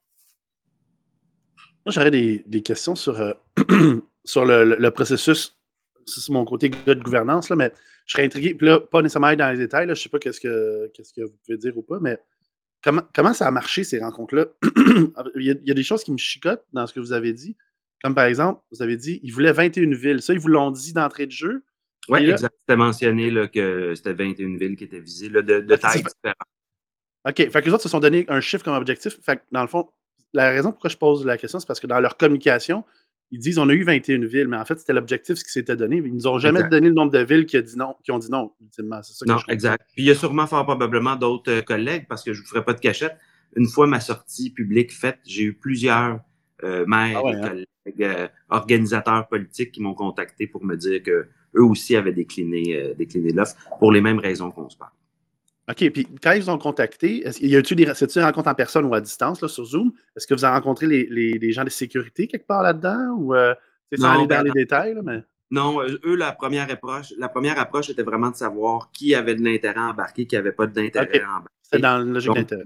[1.85, 3.33] Moi, j'aurais des, questions sur, euh,
[4.23, 5.57] sur le, processus.
[6.05, 7.71] C'est mon côté de gouvernance, là, mais
[8.05, 8.53] je serais intrigué.
[8.53, 11.21] Puis là, pas nécessairement dans les détails, je ne sais pas qu'est-ce que, qu'est-ce que
[11.21, 12.19] vous pouvez dire ou pas, mais
[12.83, 14.47] Comment, ça a marché, ces rencontres-là?
[15.35, 17.55] il, y a des choses qui me chicotent dans ce que vous avez dit.
[18.03, 20.21] Comme par exemple, vous avez dit qu'ils voulaient 21 villes.
[20.21, 21.63] Ça, ils vous l'ont dit d'entrée de jeu.
[22.09, 22.55] Oui, exact.
[22.61, 26.35] C'était mentionné là, que c'était 21 villes qui étaient visées, de, de taille différente.
[27.27, 27.35] OK.
[27.35, 29.19] Fait que les autres se sont donné un chiffre comme objectif.
[29.21, 29.87] Fait que dans le fond,
[30.33, 32.83] la raison pourquoi je pose la question, c'est parce que dans leur communication,
[33.31, 35.77] ils disent on a eu 21 villes, mais en fait, c'était l'objectif ce qui s'était
[35.77, 35.97] donné.
[35.97, 38.29] Ils nous ont jamais donné le nombre de villes qui, dit non, qui ont dit
[38.29, 39.01] non, ultimement.
[39.01, 39.85] Ça non, exact.
[39.93, 42.49] Puis il y a sûrement fort probablement d'autres euh, collègues, parce que je ne vous
[42.49, 43.17] ferai pas de cachette.
[43.55, 46.19] Une fois ma sortie publique faite, j'ai eu plusieurs
[46.63, 47.49] euh, maires, ah hein?
[47.49, 53.31] collègues, euh, organisateurs politiques qui m'ont contacté pour me dire qu'eux aussi avaient décliné, décliné
[53.31, 54.91] l'offre pour les mêmes raisons qu'on se parle.
[55.71, 58.85] OK, puis quand ils vous ont contacté, est-ce, y des c'est-tu une rencontre en personne
[58.85, 59.93] ou à distance là, sur Zoom?
[60.17, 63.15] Est-ce que vous avez rencontré les, les, gens de sécurité quelque part là-dedans?
[63.17, 63.55] Ou euh,
[63.91, 64.95] c'est sans aller dans ben, les détails?
[65.03, 65.23] mais...
[65.49, 69.35] Non, euh, eux, la première approche, la première approche était vraiment de savoir qui avait
[69.35, 71.55] de l'intérêt embarqué, qui n'avait pas d'intérêt embarqué.
[71.61, 72.63] C'est dans le logique d'intérêt.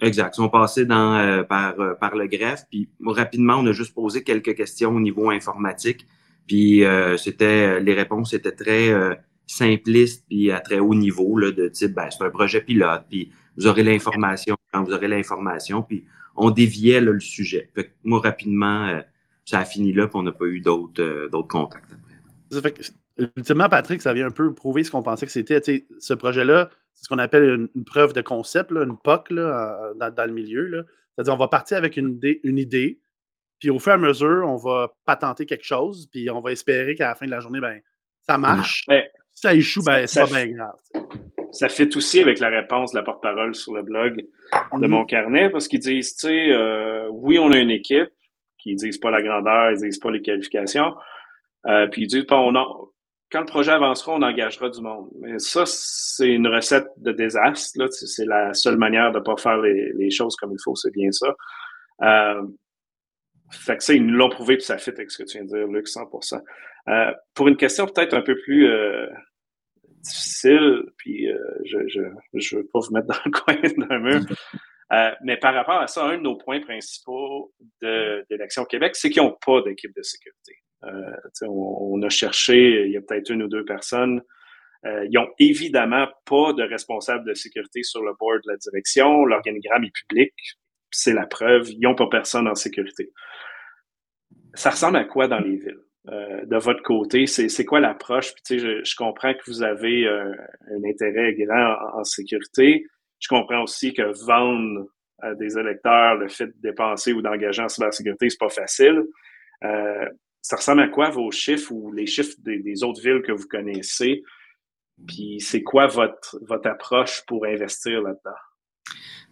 [0.00, 0.34] Exact.
[0.34, 2.64] Ils sont passés dans, euh, par, par le greffe.
[2.70, 6.06] Puis rapidement, on a juste posé quelques questions au niveau informatique.
[6.46, 6.82] Puis
[7.16, 8.92] c'était les réponses étaient très
[9.50, 13.32] simpliste puis à très haut niveau là, de type ben, c'est un projet pilote, puis
[13.56, 16.04] vous aurez l'information quand vous aurez l'information, puis
[16.36, 17.68] on déviait le sujet.
[17.74, 19.00] Fait moi, rapidement, euh,
[19.44, 22.74] ça a fini là, puis on n'a pas eu d'autres euh, d'autres contacts après.
[23.36, 25.60] ultimement, Patrick, ça vient un peu prouver ce qu'on pensait que c'était.
[25.98, 30.26] Ce projet-là, c'est ce qu'on appelle une, preuve de concept, là, une POC là, dans,
[30.26, 30.86] le milieu.
[31.14, 33.00] C'est-à-dire, on va partir avec une idée, une idée,
[33.58, 36.94] puis au fur et à mesure, on va patenter quelque chose, puis on va espérer
[36.94, 37.80] qu'à la fin de la journée, ben,
[38.22, 38.86] ça marche
[39.40, 41.06] ça échoue, ben, c'est pas bien grave.
[41.52, 44.88] Ça fait aussi avec la réponse de la porte-parole sur le blog de mhm.
[44.88, 48.10] mon carnet, parce qu'ils disent, tu sais, euh, oui, on a une équipe,
[48.58, 50.94] qui disent pas la grandeur, ils disent pas les qualifications,
[51.66, 52.54] euh, puis ils disent, on
[53.30, 55.08] quand le projet avancera, on engagera du monde.
[55.20, 57.78] Mais ça, c'est une recette de désastre.
[57.78, 57.86] Là.
[57.90, 61.12] C'est la seule manière de ne pas faire les, choses comme il faut, c'est bien
[61.12, 61.32] ça.
[62.02, 62.42] Euh,
[63.52, 65.46] fait que ça, ils nous l'ont prouvé, puis ça fit avec ce que tu viens
[65.46, 66.40] de dire, Luc, 100%.
[66.88, 69.06] Euh, pour une question peut-être un peu plus euh,
[70.00, 74.20] difficile, puis euh, je ne veux pas vous mettre dans le coin d'un mur,
[75.22, 79.22] mais par rapport à ça, un de nos points principaux de, l'Action Québec, c'est qu'ils
[79.22, 80.56] n'ont pas d'équipe de sécurité.
[81.42, 84.22] On, a cherché, il y a peut-être une ou deux personnes.
[84.84, 89.24] ils n'ont évidemment pas de responsable de sécurité sur le board de la direction.
[89.24, 90.32] L'organigramme est public.
[90.90, 91.70] C'est la preuve.
[91.70, 93.12] Ils n'ont pas personne en sécurité.
[94.54, 95.84] Ça ressemble à quoi dans les villes?
[96.08, 97.26] Euh, de votre côté?
[97.26, 98.32] C'est quoi l'approche?
[98.34, 100.32] Puis, je, je comprends que vous avez euh,
[100.70, 102.86] un intérêt grand en, sécurité.
[103.18, 104.86] Je comprends aussi que vendre
[105.18, 109.04] à des électeurs le fait de dépenser ou d'engager en cybersécurité, c'est pas facile.
[109.62, 110.08] Euh,
[110.40, 114.22] ça ressemble à quoi vos chiffres ou les chiffres des, autres villes que vous connaissez?
[115.06, 118.36] Puis c'est quoi votre, votre approche pour investir là-dedans?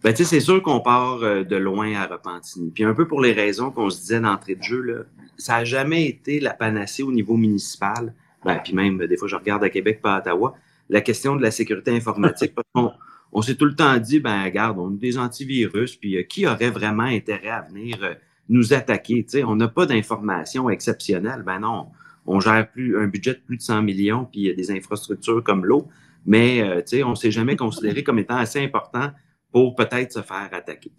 [0.03, 2.71] Ben, c'est sûr qu'on part euh, de loin à Repentigny.
[2.71, 5.03] Puis un peu pour les raisons qu'on se disait d'entrée de jeu, là,
[5.37, 8.13] ça n'a jamais été la panacée au niveau municipal.
[8.45, 10.55] Ben, puis même, des fois, je regarde à Québec, pas à Ottawa.
[10.89, 12.91] La question de la sécurité informatique, parce qu'on
[13.33, 16.47] on, s'est tout le temps dit, ben, regarde, on a des antivirus, puis euh, qui
[16.47, 18.13] aurait vraiment intérêt à venir euh,
[18.47, 19.25] nous attaquer?
[19.27, 21.43] sais, on n'a pas d'informations exceptionnelles.
[21.45, 21.87] Ben non,
[22.25, 24.71] on gère plus un budget de plus de 100 millions, puis il y a des
[24.71, 25.87] infrastructures comme l'eau,
[26.25, 29.11] mais euh, on ne s'est jamais considéré comme étant assez important
[29.51, 30.91] pour peut-être se faire attaquer.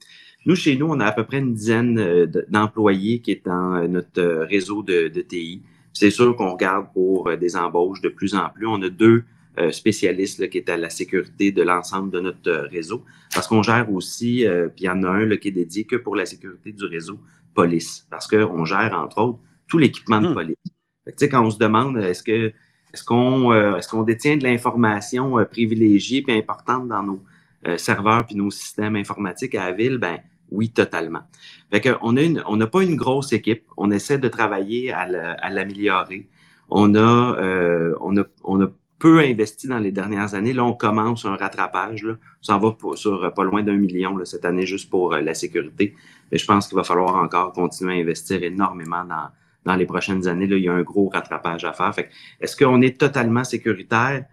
[0.47, 3.75] Nous, chez nous, on a à peu près une dizaine euh, d'employés qui est dans
[3.75, 5.63] euh, notre euh, réseau de, de TI.
[5.93, 8.67] C'est sûr qu'on regarde pour des embauches de plus en plus.
[8.67, 9.25] On a deux
[9.73, 13.93] spécialistes là, qui est à la sécurité de l'ensemble de notre réseau, parce qu'on gère
[13.93, 16.71] aussi, puis il y en a un là, qui est dédié que pour la sécurité
[16.73, 17.19] du réseau
[17.53, 20.35] police, parce qu'on gère, entre autres, tout l'équipement de hmm.
[20.35, 20.57] police.
[21.05, 22.53] Fait que, quand on se demande, est-ce que
[22.95, 27.21] est-ce qu'on est-ce qu'on détient de l'information privilégiée et importante dans nos
[27.67, 30.19] euh, serveurs puis nos systèmes informatiques à la ville, ben
[30.51, 31.23] oui, totalement.
[31.71, 33.65] Fait que on a une, on n'a pas une grosse équipe.
[33.77, 36.29] On essaie de travailler à l'améliorer.
[36.71, 38.67] On a, euh, on a, on a
[38.99, 40.53] peu investi dans les dernières années.
[40.53, 42.05] Là, on commence un rattrapage.
[42.05, 42.15] Là.
[42.43, 45.95] Ça va sur pas loin d'un million là, cette année juste pour euh, la sécurité.
[46.31, 49.29] Mais je pense qu'il va falloir encore continuer à investir énormément dans,
[49.65, 50.47] dans les prochaines années.
[50.47, 51.95] Là, il y a un gros rattrapage à faire.
[51.95, 54.25] Fait est-ce qu'on est totalement sécuritaire?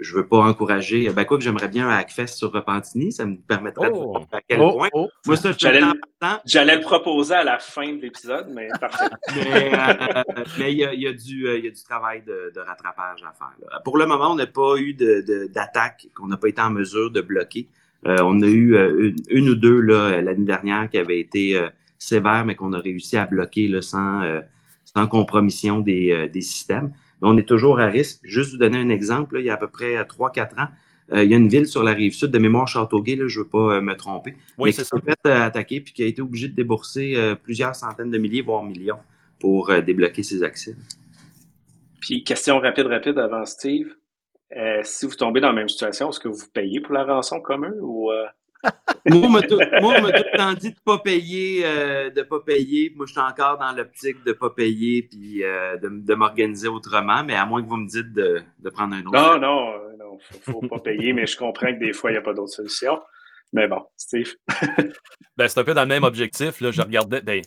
[0.00, 1.08] Je veux pas encourager.
[1.10, 4.40] Ben quoi que j'aimerais bien un Hackfest sur Repentigny, ça me permettrait de voir à
[4.40, 4.88] quel oh, point.
[4.92, 5.08] Oh.
[5.26, 5.82] Moi, ça, j'allais,
[6.44, 9.06] j'allais le proposer à la fin de l'épisode, mais parfait.
[9.36, 12.60] mais euh, il y, a, y, a du, euh, y a du travail de, de
[12.60, 13.82] rattrapage à faire.
[13.84, 17.10] Pour le moment, on n'a pas eu de, d'attaque qu'on n'a pas été en mesure
[17.10, 17.68] de bloquer.
[18.06, 18.76] Euh, on a eu
[19.30, 21.58] une, ou deux là, l'année dernière qui avaient été
[21.98, 24.22] sévères, mais qu'on a réussi à bloquer là, sans,
[24.84, 26.92] sans compromission des, des systèmes
[27.24, 28.20] on est toujours à risque.
[28.22, 30.68] Juste vous donner un exemple, il y a à peu près 3-4 ans,
[31.12, 33.44] euh, il y a une ville sur la rive sud de mémoire Châteauguay, je ne
[33.44, 36.06] veux pas euh, me tromper, oui, mais qui s'est fait euh, attaquer puis qui a
[36.06, 38.98] été obligé de débourser plusieurs centaines de milliers, voire millions,
[39.38, 40.74] pour débloquer ses accès.
[42.00, 43.94] Puis, question rapide, rapide avant Steve.
[44.82, 47.66] si vous tombez dans la même situation, est-ce que vous payez pour la rançon comme
[47.66, 48.10] eux ou
[49.10, 52.92] moi, on m'a tout, le temps dit de ne pas payer, euh, de pas payer.
[52.96, 57.22] Moi, je suis encore dans l'optique de ne pas payer puis euh, de, m'organiser autrement,
[57.24, 59.12] mais à moins que vous me dites de, prendre un autre.
[59.12, 62.14] Non, non, euh, non, faut, faut pas payer, mais je comprends que des fois, il
[62.14, 63.00] n'y a pas d'autre solution.
[63.54, 64.34] Mais bon, Steve.
[65.36, 66.60] ben, c'est un peu dans le même objectif.
[66.60, 66.72] Là.
[66.72, 67.22] Je regardais.
[67.22, 67.40] Ben,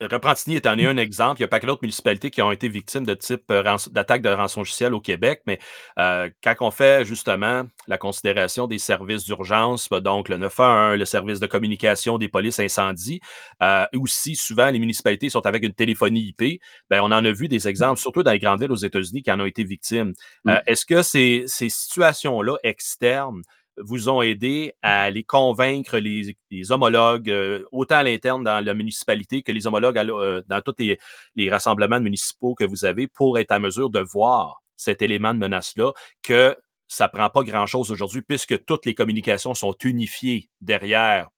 [0.00, 1.40] Repentigny est en un exemple.
[1.40, 4.22] Il n'y a pas que d'autres municipalités qui ont été victimes de type euh, d'attaque
[4.22, 4.62] de rançon
[4.92, 5.42] au Québec.
[5.46, 5.58] Mais
[5.98, 11.04] euh, quand on fait justement la considération des services d'urgence, ben, donc le 911, le
[11.04, 13.20] service de communication des polices incendie,
[13.62, 17.46] euh, aussi souvent les municipalités sont avec une téléphonie IP, ben, on en a vu
[17.46, 20.14] des exemples, surtout dans les grandes villes aux États-Unis, qui en ont été victimes.
[20.46, 20.54] Mm.
[20.66, 23.42] Est-ce que ces, ces situations-là externes
[23.78, 29.42] vous ont aidé à les convaincre les, homologues, euh, autant à l'interne dans la municipalité
[29.42, 33.58] que les homologues euh, dans tous les, rassemblements municipaux que vous avez pour être à
[33.58, 36.56] mesure de voir cet élément de menace-là, que
[36.88, 41.28] ça ne prend pas grand-chose aujourd'hui puisque toutes les communications sont unifiées derrière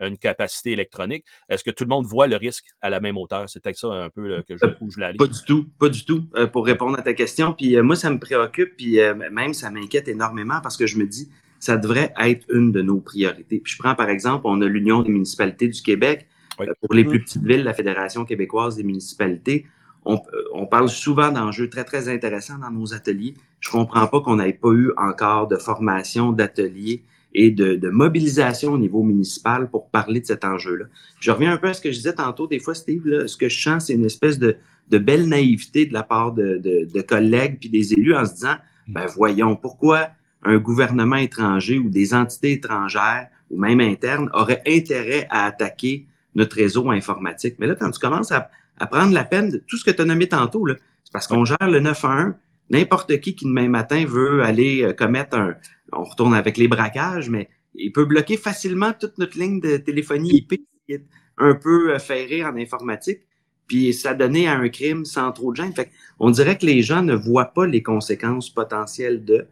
[0.00, 1.24] une capacité électronique.
[1.48, 3.48] Est-ce que tout le monde voit le risque à la même hauteur?
[3.48, 5.16] C'est peut-être ça un peu que je, où je l'allais.
[5.16, 7.52] Pas du tout, pas du tout, euh, pour répondre à ta question.
[7.52, 8.98] Puis moi, ça me préoccupe, puis
[9.30, 11.30] même ça m'inquiète énormément parce que je me dis,
[11.64, 13.58] ça devrait être une de nos priorités.
[13.58, 16.26] Puis je prends par exemple, on a l'Union des municipalités du Québec.
[16.60, 19.64] Euh, pour les plus petites villes, la Fédération québécoise des municipalités,
[20.04, 23.32] on, euh, on parle souvent d'enjeux très, très intéressants dans nos ateliers.
[23.60, 28.72] Je comprends pas qu'on n'ait pas eu encore de formation, d'ateliers et de, de, mobilisation
[28.72, 30.84] au niveau municipal pour parler de cet enjeu-là.
[31.18, 32.46] Je reviens un peu à ce que je disais tantôt.
[32.46, 34.56] Des fois, Steve, là, ce que je sens, c'est une espèce de,
[34.90, 38.34] de, belle naïveté de la part de, de, de collègues puis des élus en se
[38.34, 40.10] disant, ben voyons, pourquoi
[40.44, 46.56] un gouvernement étranger ou des entités étrangères ou même internes auraient intérêt à attaquer notre
[46.56, 47.56] réseau informatique.
[47.58, 48.50] Mais là, quand tu commences à,
[48.90, 51.56] prendre la peine de tout ce que tu as nommé tantôt, c'est parce qu'on gère
[51.62, 52.34] le 911.
[52.70, 55.54] N'importe qui qui demain matin veut aller euh, commettre un,
[55.92, 60.38] on retourne avec les braquages, mais il peut bloquer facilement toute notre ligne de téléphonie
[60.38, 61.04] IP qui est
[61.38, 63.20] un peu euh, ferrée en informatique,
[63.66, 65.74] puis ça donnait à un crime sans trop de gêne.
[65.74, 69.46] Fait on dirait que les gens ne voient pas les conséquences potentielles de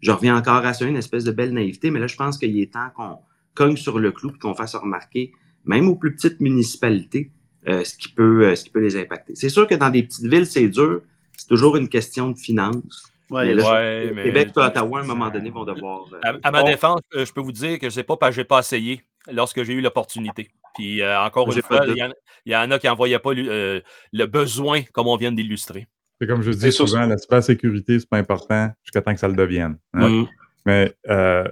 [0.00, 2.58] je reviens encore à ça, une espèce de belle naïveté, mais là, je pense qu'il
[2.60, 3.18] est temps qu'on
[3.54, 5.32] cogne sur le clou et qu'on fasse remarquer,
[5.64, 7.32] même aux plus petites municipalités,
[7.66, 9.34] euh, ce, qui peut, euh, ce qui peut les impacter.
[9.34, 11.02] C'est sûr que dans des petites villes, c'est dur.
[11.36, 13.12] C'est toujours une question de finances.
[13.30, 13.54] Ouais,
[14.14, 16.06] mais Québec et Ottawa, à un moment donné, vont devoir.
[16.24, 18.40] Euh, à, ma défense, je peux vous dire que je sais pas parce que je
[18.40, 20.48] n'ai pas essayé lorsque j'ai eu l'opportunité.
[20.76, 22.12] Puis encore une fois, il
[22.46, 25.88] y, en a qui n'envoyaient pas le besoin, comme on vient d'illustrer.
[26.20, 29.34] C'est comme je dis souvent, la sécurité, c'est pas important jusqu'à temps que ça le
[29.34, 29.76] devienne.
[29.94, 30.26] Hein.
[30.66, 31.44] Mais euh,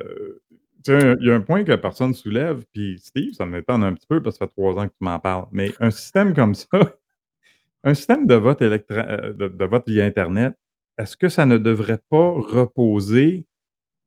[0.89, 4.23] il y a un point que personne soulève, puis Steve, ça m'étonne un petit peu
[4.23, 6.69] parce que ça fait trois ans que tu m'en parles, mais un système comme ça,
[7.85, 10.55] un système de vote, euh, de, vote via Internet,
[10.99, 13.47] est-ce que ça ne devrait pas reposer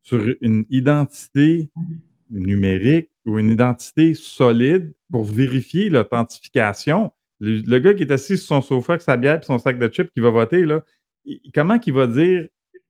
[0.04, 1.70] sur une identité
[2.30, 7.12] numérique ou une identité solide pour vérifier l'authentification?
[7.40, 9.88] Le, gars qui est assis sur son sofa avec sa bière et son sac de
[9.88, 10.84] chips qui va voter, là,
[11.54, 12.48] comment il va dire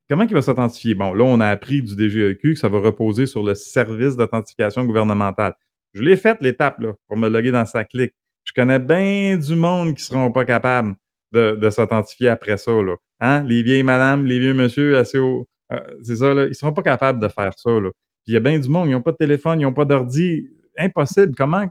[0.10, 0.96] Comment il va s'authentifier?
[0.96, 4.84] Bon, là, on a appris du DGEQ que ça va reposer sur le service d'authentification
[4.84, 5.54] gouvernementale.
[5.94, 8.14] Je l'ai fait l'étape pour me loguer dans sa clique.
[8.44, 10.96] Je connais bien du monde qui ne seront pas capables
[11.32, 12.72] de, s'authentifier après ça.
[12.72, 12.96] Là.
[13.20, 13.44] Hein?
[13.44, 15.48] Les vieilles madames, les vieux monsieur assez haut.
[15.72, 17.70] Euh, c'est ça, là, ils ne seront pas capables de faire ça.
[17.70, 17.92] Là.
[18.24, 19.86] Puis il y a bien du monde, ils n'ont pas de téléphone, ils n'ont pas
[19.86, 20.50] d'ordi.
[20.76, 21.36] Impossible.
[21.38, 21.66] Comment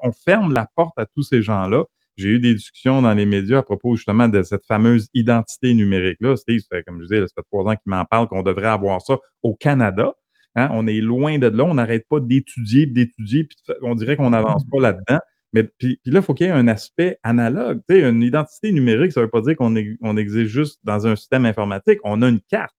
[0.00, 1.84] on ferme la porte à tous ces gens-là?
[2.16, 6.36] J'ai eu des discussions dans les médias à propos justement de cette fameuse identité numérique-là.
[6.36, 9.18] Steve, comme je disais, ça fait trois ans qu'il m'en parle qu'on devrait avoir ça
[9.42, 10.14] au Canada.
[10.54, 10.68] Hein.
[10.72, 14.64] On est loin de là, on n'arrête pas d'étudier, d'étudier, puis on dirait qu'on n'avance
[14.70, 15.18] pas là-dedans.
[15.52, 17.80] Mais puis, là, il faut qu'il y ait un aspect analogue.
[17.88, 21.06] Tu sais, une identité numérique, ça ne veut pas dire qu'on on existe juste dans
[21.06, 22.00] un système informatique.
[22.02, 22.74] On a une carte.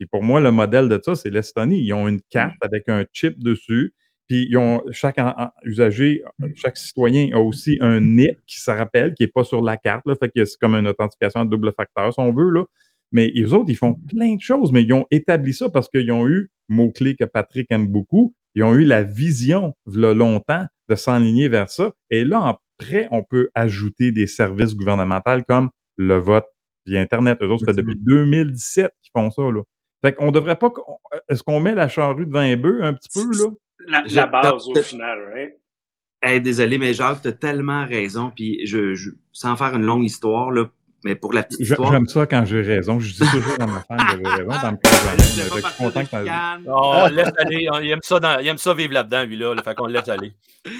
[0.00, 1.80] Et pour moi, le modèle de ça, c'est l'Estonie.
[1.80, 3.94] Ils ont une carte avec un chip dessus
[4.28, 5.18] puis ils ont, chaque
[5.64, 6.22] usager,
[6.54, 10.06] chaque citoyen a aussi un NIP qui se rappelle, qui n'est pas sur la carte.
[10.06, 12.50] Là, fait que c'est comme une authentification à double facteur, si on veut.
[12.50, 12.64] Là.
[13.12, 16.10] Mais les autres, ils font plein de choses, mais ils ont établi ça parce qu'ils
[16.10, 20.94] ont eu, mot-clé que Patrick aime beaucoup, ils ont eu la vision, le longtemps, de
[20.94, 21.92] s'enligner vers ça.
[22.10, 26.46] Et là, après, on peut ajouter des services gouvernementaux comme le vote
[26.84, 27.38] via Internet.
[27.42, 29.42] Eux autres, fait depuis 2017 qu'ils font ça.
[29.42, 29.62] Là.
[30.04, 30.72] Fait qu'on devrait pas.
[31.28, 33.50] Est-ce qu'on met la charrue devant les bœufs un petit peu, là?
[33.86, 36.42] La, base au final, right?
[36.42, 38.32] désolé, mais Jacques, tu as tellement raison.
[38.34, 40.66] Puis, je, sans faire une longue histoire, là,
[41.04, 41.92] mais pour la petite histoire.
[41.92, 42.98] J'aime ça quand j'ai raison.
[42.98, 44.50] Je dis toujours à ma femme que j'ai raison.
[44.50, 47.68] Ça me plaît Je suis content que tu Oh, laisse aller.
[47.82, 49.54] Il aime ça, il aime ça vivre là-dedans, lui-là.
[49.54, 50.32] Là, fait qu'on le laisse aller.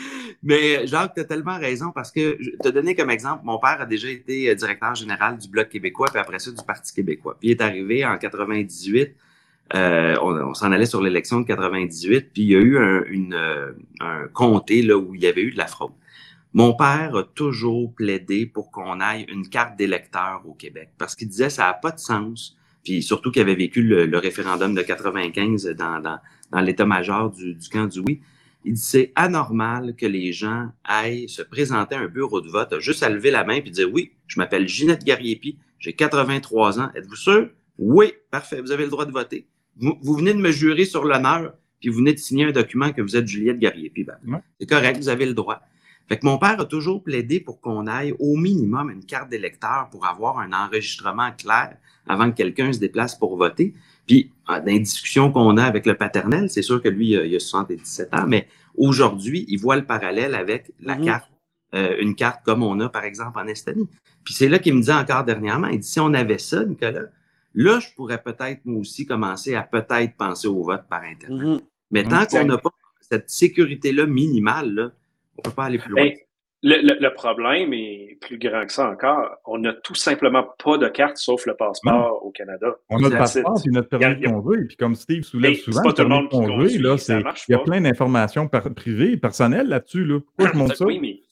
[0.43, 3.81] Mais Jacques, tu as tellement raison parce que je te donner comme exemple, mon père
[3.81, 7.37] a déjà été euh, directeur général du Bloc québécois, puis après ça, du Parti québécois.
[7.39, 9.15] Puis il est arrivé en 98
[9.75, 14.29] euh, on, s'en allait sur l'élection de 98, puis il y a eu euh, un
[14.33, 15.93] comté là, où il y avait eu de la fraude.
[16.55, 21.29] Mon père a toujours plaidé pour qu'on aille une carte d'électeur au Québec parce qu'il
[21.29, 22.57] disait ça n'a pas de sens.
[22.85, 26.19] Puis surtout qu'il avait vécu le, référendum de 95 dans, dans,
[26.53, 28.23] dans l'état-major du, du camp du oui.
[28.65, 32.79] Il dit c'est anormal que les gens aillent se présenter à un bureau de vote,
[32.79, 36.91] juste à lever la main puis dire oui, je m'appelle Ginette Gariepi, j'ai 83 ans.
[36.95, 37.51] Êtes-vous sûr?
[37.77, 39.47] Oui, parfait, vous avez le droit de voter
[39.79, 43.03] vous, venez de me jurer sur l'honneur, puis vous venez de signer un document que
[43.03, 43.91] vous êtes Juliette Garrier.
[43.91, 44.17] Puis ben,
[44.61, 45.61] c'est correct, vous avez le droit.
[46.09, 49.89] Fait que mon père a toujours plaidé pour qu'on aille au minimum une carte d'électeur
[49.91, 53.75] pour avoir un enregistrement clair avant que quelqu'un se déplace pour voter.
[54.07, 57.35] Puis, ah, dans les discussions qu'on a avec le paternel, c'est sûr que lui, il
[57.35, 61.05] a 77 ans, mais aujourd'hui, il voit le parallèle avec la mm-hmm.
[61.05, 61.31] carte,
[61.75, 63.89] euh, une carte comme on a, par exemple, en Estonie.
[64.23, 67.07] Puis c'est là qu'il me dit encore dernièrement, il dit, si on avait ça, Nicolas,
[67.57, 71.43] Là, je pourrais peut-être, moi aussi, commencer à peut-être penser au vote par Internet.
[71.43, 71.61] Mhm.
[71.91, 74.91] Mais tant qu'on n'a pas cette sécurité-là minimale, là,
[75.39, 76.05] on ne peut pas aller plus loin.
[76.05, 76.17] Ben,
[76.63, 79.37] le, problème est plus grand que ça encore.
[79.45, 82.77] On n'a tout simplement pas de carte sauf le passeport au Canada.
[82.89, 84.65] On a le passeport et notre permis de conduire.
[84.67, 89.13] Puis comme Steve soulève souvent, le permis de conduire, il y a plein d'informations privées
[89.13, 90.05] et personnelles là-dessus.
[90.05, 90.19] Là.
[90.21, 90.85] Pourquoi je montre ça?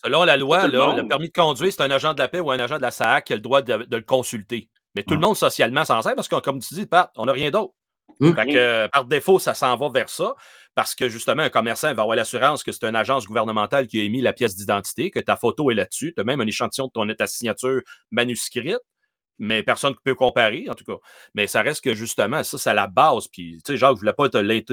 [0.04, 2.50] Selon la loi, le, le, permis de conduire, c'est un agent de la paix ou
[2.50, 4.68] un agent de la SAC qui a le droit de le consulter.
[4.94, 7.32] Mais tout le monde socialement s'en sert parce que, comme tu dis, Pat, on n'a
[7.32, 7.74] rien d'autre.
[8.20, 8.34] Hum.
[8.92, 10.36] par défaut, ça s'en va vers ça
[10.74, 14.04] parce que justement, un commerçant va avoir l'assurance que c'est une agence gouvernementale qui a
[14.04, 16.12] émis la pièce d'identité, que ta photo est là-dessus.
[16.14, 17.80] Tu as même un échantillon de ton, ta signature
[18.10, 18.78] manuscrite,
[19.38, 20.98] mais personne ne peut comparer, en tout cas.
[21.34, 23.28] Mais ça reste que justement, ça, c'est la base.
[23.28, 24.28] Puis, tu sais, Jacques, je ne voulais pas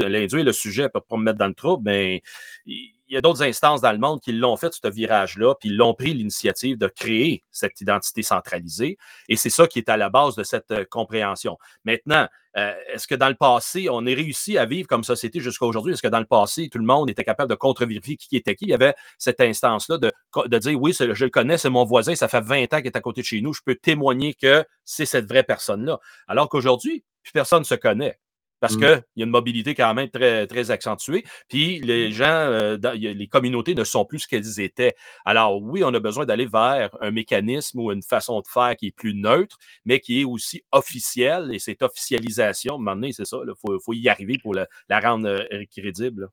[0.08, 2.22] l'induire le sujet pour pas me mettre dans le trouble, mais
[2.66, 5.94] il y a d'autres instances dans le monde qui l'ont fait, ce virage-là, puis l'ont
[5.94, 8.98] pris l'initiative de créer cette identité centralisée.
[9.28, 11.58] Et c'est ça qui est à la base de cette euh, compréhension.
[11.84, 15.66] Maintenant, euh, est-ce que dans le passé, on est réussi à vivre comme société jusqu'à
[15.66, 15.94] aujourd'hui?
[15.94, 18.66] Est-ce que dans le passé, tout le monde était capable de contre-vérifier qui était qui?
[18.66, 20.12] Il y avait cette instance-là de,
[20.46, 22.98] de, dire oui, je le connais, c'est mon voisin, ça fait 20 ans qu'il est
[22.98, 26.00] à côté de chez nous, je peux témoigner que c'est cette vraie personne-là.
[26.28, 28.20] Alors qu'aujourd'hui, personne ne se connaît
[28.62, 28.80] parce mmh.
[28.80, 31.26] qu'il y a une mobilité quand même très, très accentuée.
[31.50, 34.96] Puis les gens, euh, les communautés ne sont plus ce qu'elles étaient.
[35.26, 38.88] Alors oui, on a besoin d'aller vers un mécanisme ou une façon de faire qui
[38.88, 41.50] est plus neutre, mais qui est aussi officielle.
[41.52, 43.54] Et cette officialisation, à un moment donné, c'est ça, il
[43.84, 44.68] faut, y arriver pour la,
[45.02, 46.30] rendre euh, crédible.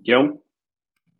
[0.00, 0.38] Guillaume?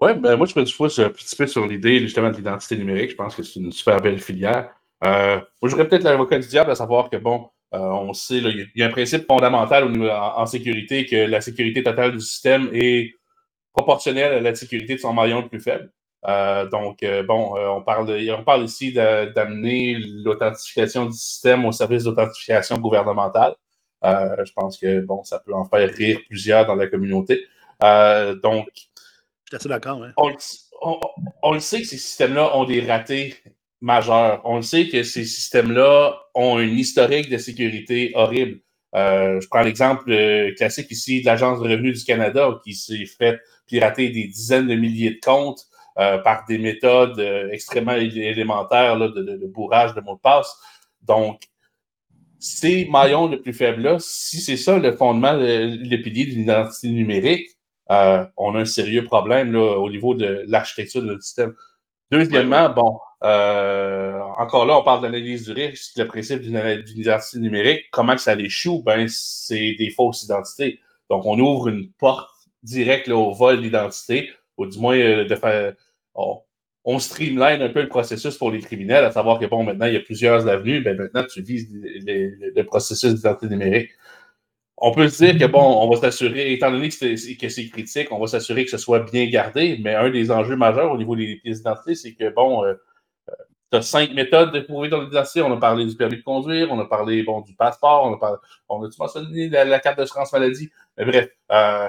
[0.01, 3.11] Oui, ben moi, je peux un petit peu sur l'idée justement de l'identité numérique.
[3.11, 4.75] Je pense que c'est une super belle filière.
[5.05, 8.83] Euh, moi, j'aurais peut-être l'avocat du diable à savoir que, bon, on sait, il y
[8.83, 13.15] a un principe fondamental en, sécurité que la sécurité totale du système est
[13.73, 15.91] proportionnelle à la sécurité de son maillon le plus faible.
[16.71, 23.55] donc, bon, on, parle on parle ici d'amener l'authentification du système au service d'authentification gouvernementale.
[24.03, 27.47] je pense que, bon, ça peut en faire rire plusieurs dans la communauté.
[27.81, 28.69] donc,
[29.53, 30.01] je suis assez d'accord.
[30.17, 30.33] On,
[31.43, 33.35] on, le sait que ces systèmes-là ont des ratés
[33.85, 38.61] On le sait que ces systèmes-là ont un historique de sécurité horrible.
[38.95, 43.07] Euh, je prends l'exemple euh, classique ici de l'Agence de revenus du Canada qui s'est
[43.07, 45.67] fait pirater des dizaines de milliers de comptes
[45.99, 47.19] euh, par des méthodes
[47.51, 50.55] extrêmement élémentaires de, bourrage de mots de passe.
[51.03, 51.43] Donc,
[52.39, 57.49] ces maillons le plus faibles-là, si c'est ça le fondement, le, pilier de l'identité numérique,
[57.89, 61.55] on a un sérieux problème au niveau de l'architecture de notre système.
[62.13, 67.87] Deuxièmement, bon, euh, encore là, on parle d'analyse du risque, le principe d'une identité numérique.
[67.91, 68.83] Comment que ça l'échoue?
[68.83, 70.79] Ben, c'est des fausses identités.
[71.09, 72.29] Donc, on ouvre une porte
[72.63, 75.73] directe au vol d'identité, ou du moins euh, de faire.
[76.85, 79.95] On, streamline un peu le processus pour les criminels, à savoir que bon, maintenant, il
[79.95, 83.91] y a plusieurs avenues, ben maintenant, tu vises le processus d'identité numérique
[84.85, 88.19] on peut se dire que bon, on va s'assurer, étant donné que c'est critique, on
[88.19, 91.37] va s'assurer que ce soit bien gardé, mais un des enjeux majeurs au niveau des
[91.37, 92.75] pièces d'identité, c'est que bon, euh,
[93.29, 93.33] euh,
[93.71, 95.41] tu as cinq méthodes de prouver ton identité.
[95.41, 98.19] On a parlé du permis de conduire, on a parlé bon, du passeport, on a
[98.19, 100.69] parlé, on a mentionné la, carte d'assurance maladie?
[100.99, 101.89] Mais bref, euh,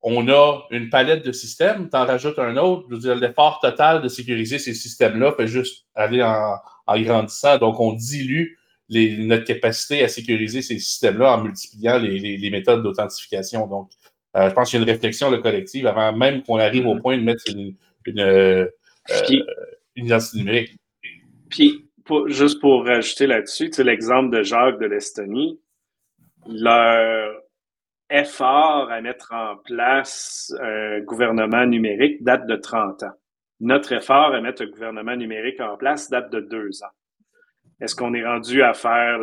[0.00, 2.86] on a une palette de systèmes, tu en rajoutes un autre.
[2.88, 7.58] Je veux dire, l'effort total de sécuriser ces systèmes-là fait juste aller en grandissant.
[7.58, 8.56] Donc, on dilue
[8.88, 13.66] notre capacité à sécuriser ces systèmes-là en multipliant les, méthodes d'authentification.
[13.66, 13.90] Donc,
[14.36, 16.94] euh, je pense qu'il y a une réflexion le collective avant même qu'on arrive au
[16.94, 17.02] mm-hmm.
[17.02, 17.74] point de mettre une,
[18.04, 18.66] une, euh,
[19.96, 20.76] identité numérique.
[21.50, 21.88] Puis,
[22.26, 25.60] juste pour rajouter là-dessus, tu sais, l'exemple de Jacques de l'Estonie,
[26.46, 27.42] leur
[28.10, 33.12] effort à mettre en place un gouvernement numérique date de 30 ans.
[33.60, 36.92] Notre effort à mettre un gouvernement numérique en place date de deux ans.
[37.80, 39.18] Est-ce qu'on est rendu à faire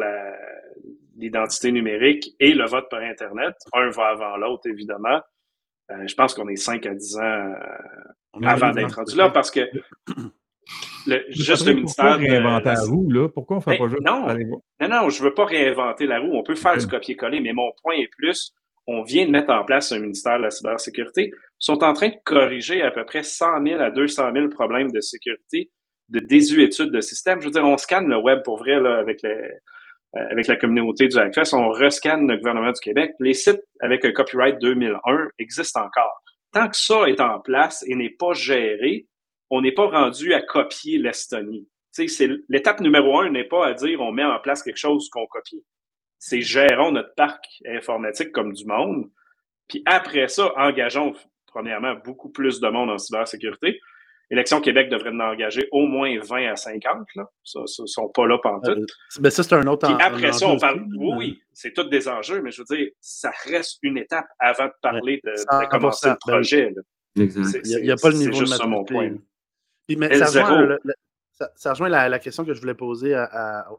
[1.16, 3.56] l'identité numérique et le vote par Internet?
[3.74, 5.22] Un va avant l'autre, évidemment.
[5.92, 9.52] Euh, je pense qu'on est 5 à 10 ans euh, avant d'être rendu là parce
[9.52, 9.60] que
[11.06, 12.06] le, juste le ministère.
[12.06, 13.28] Pourquoi réinventer la roue, là?
[13.28, 14.02] Pourquoi on ne fait ben, pas juste.
[14.02, 14.28] Non,
[14.80, 16.34] non, non, je ne veux pas réinventer la roue.
[16.34, 18.54] On peut faire du copier-coller, mais mon point est plus
[18.88, 21.32] on vient de mettre en place un ministère de la cybersécurité.
[21.34, 24.92] Ils sont en train de corriger à peu près 100 000 à 200 000 problèmes
[24.92, 25.72] de sécurité
[26.10, 27.40] de désuétude de système.
[27.40, 30.56] Je veux dire, on scanne le web pour vrai là, avec, les, euh, avec la
[30.56, 33.14] communauté du Hackfest, on rescanne le gouvernement du Québec.
[33.20, 36.24] Les sites avec un copyright 2001 existent encore.
[36.52, 39.08] Tant que ça est en place et n'est pas géré,
[39.50, 41.68] on n'est pas rendu à copier l'Estonie.
[42.50, 45.64] L'étape numéro un n'est pas à dire on met en place quelque chose qu'on copie.
[46.20, 49.10] C'est gérons notre parc informatique comme du monde.
[49.68, 51.14] Puis après ça, engageons
[51.48, 53.80] premièrement beaucoup plus de monde en cybersécurité.
[54.34, 57.08] Élection Québec devrait en engager au moins 20 à 50.
[57.16, 57.30] Là.
[57.44, 58.72] Ça, ne sont pas là pendant tout.
[58.72, 58.86] Euh,
[59.22, 60.86] mais ça, c'est un autre Puis après ça, on parle.
[60.98, 64.66] Oui, oui, c'est tous des enjeux, mais je veux dire, ça reste une étape avant
[64.66, 66.74] de parler de, commencer le ben projet.
[67.16, 67.28] Il
[67.84, 69.12] n'y a, pas le niveau de juste mon point.
[69.96, 70.78] mais ça rejoint,
[71.56, 73.16] ça, rejoint, la, question que je voulais poser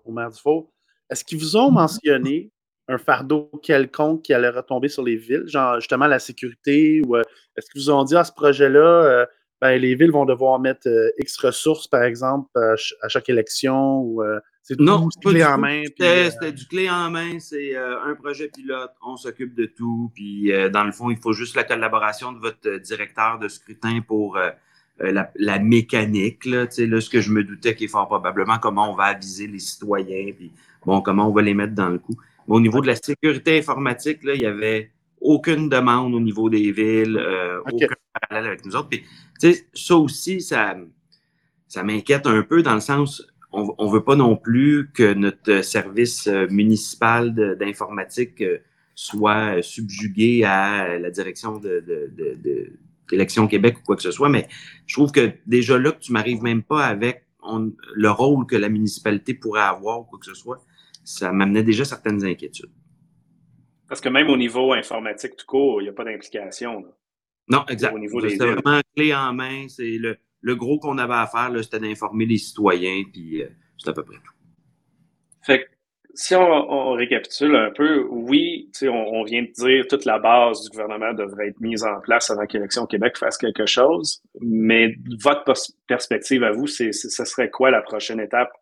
[0.05, 0.73] au maire du Faux.
[1.11, 2.53] Est-ce qu'ils vous ont mentionné
[2.89, 7.23] un fardeau quelconque qui allait retomber sur les villes, genre justement la sécurité, ou euh,
[7.57, 9.27] est-ce qu'ils vous ont dit à ce projet-là, euh,
[9.61, 14.23] ben, les villes vont devoir mettre euh, X ressources, par exemple, à chaque élection ou
[14.23, 15.83] euh, c'est non, du clé en main.
[16.01, 20.11] Euh, c'était du clé en main, c'est un projet pilote, on s'occupe de tout.
[20.15, 24.39] Puis dans le fond, il faut juste la collaboration de votre directeur de scrutin pour
[24.99, 26.47] la, mécanique.
[26.47, 29.59] Là, là, ce que je me doutais qu'il fort probablement comment on va aviser les
[29.59, 30.51] citoyens, puis
[30.87, 32.17] bon, comment on va les mettre dans le coup.
[32.49, 34.94] au niveau de la sécurité informatique, là, il y avait
[35.25, 37.18] aucune demande au niveau des villes,
[37.66, 37.87] aucun
[38.20, 38.89] parallèle avec nous autres.
[38.89, 39.05] Puis
[39.75, 40.77] ça aussi, ça,
[41.66, 45.62] ça m'inquiète un peu dans le sens, on ne veut pas non plus que notre
[45.62, 48.59] service euh, municipal d'informatique euh,
[48.95, 54.49] soit subjugué à la direction de, de, Québec ou quoi que ce soit, mais
[54.87, 57.27] je trouve que déjà là, que tu m'arrives même pas avec
[57.95, 60.64] le rôle que la municipalité pourrait avoir ou quoi que ce soit,
[61.05, 62.70] ça m'amenait déjà certaines inquiétudes.
[63.89, 66.85] Parce que même au niveau informatique tout court, il n'y a pas d'implication.
[67.49, 67.95] Non, exact.
[68.28, 69.66] C'était vraiment clé en main.
[69.68, 73.91] C'est le, le gros qu'on avait à faire, c'était d'informer les citoyens, puis euh, c'est
[73.91, 74.32] à peu près tout.
[75.43, 75.68] Fait que,
[76.14, 80.70] si on, récapitule un peu, oui, on, on vient de dire toute la base du
[80.70, 85.53] gouvernement devrait être mise en place avant qu'Élection Québec fasse quelque chose, mais votre
[85.87, 88.53] perspective à vous, c'est, ce serait quoi la prochaine étape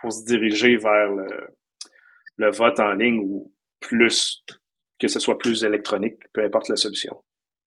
[0.00, 1.26] pour se diriger vers le,
[2.36, 4.44] le vote en ligne ou plus
[4.98, 7.16] que ce soit plus électronique, peu importe la solution.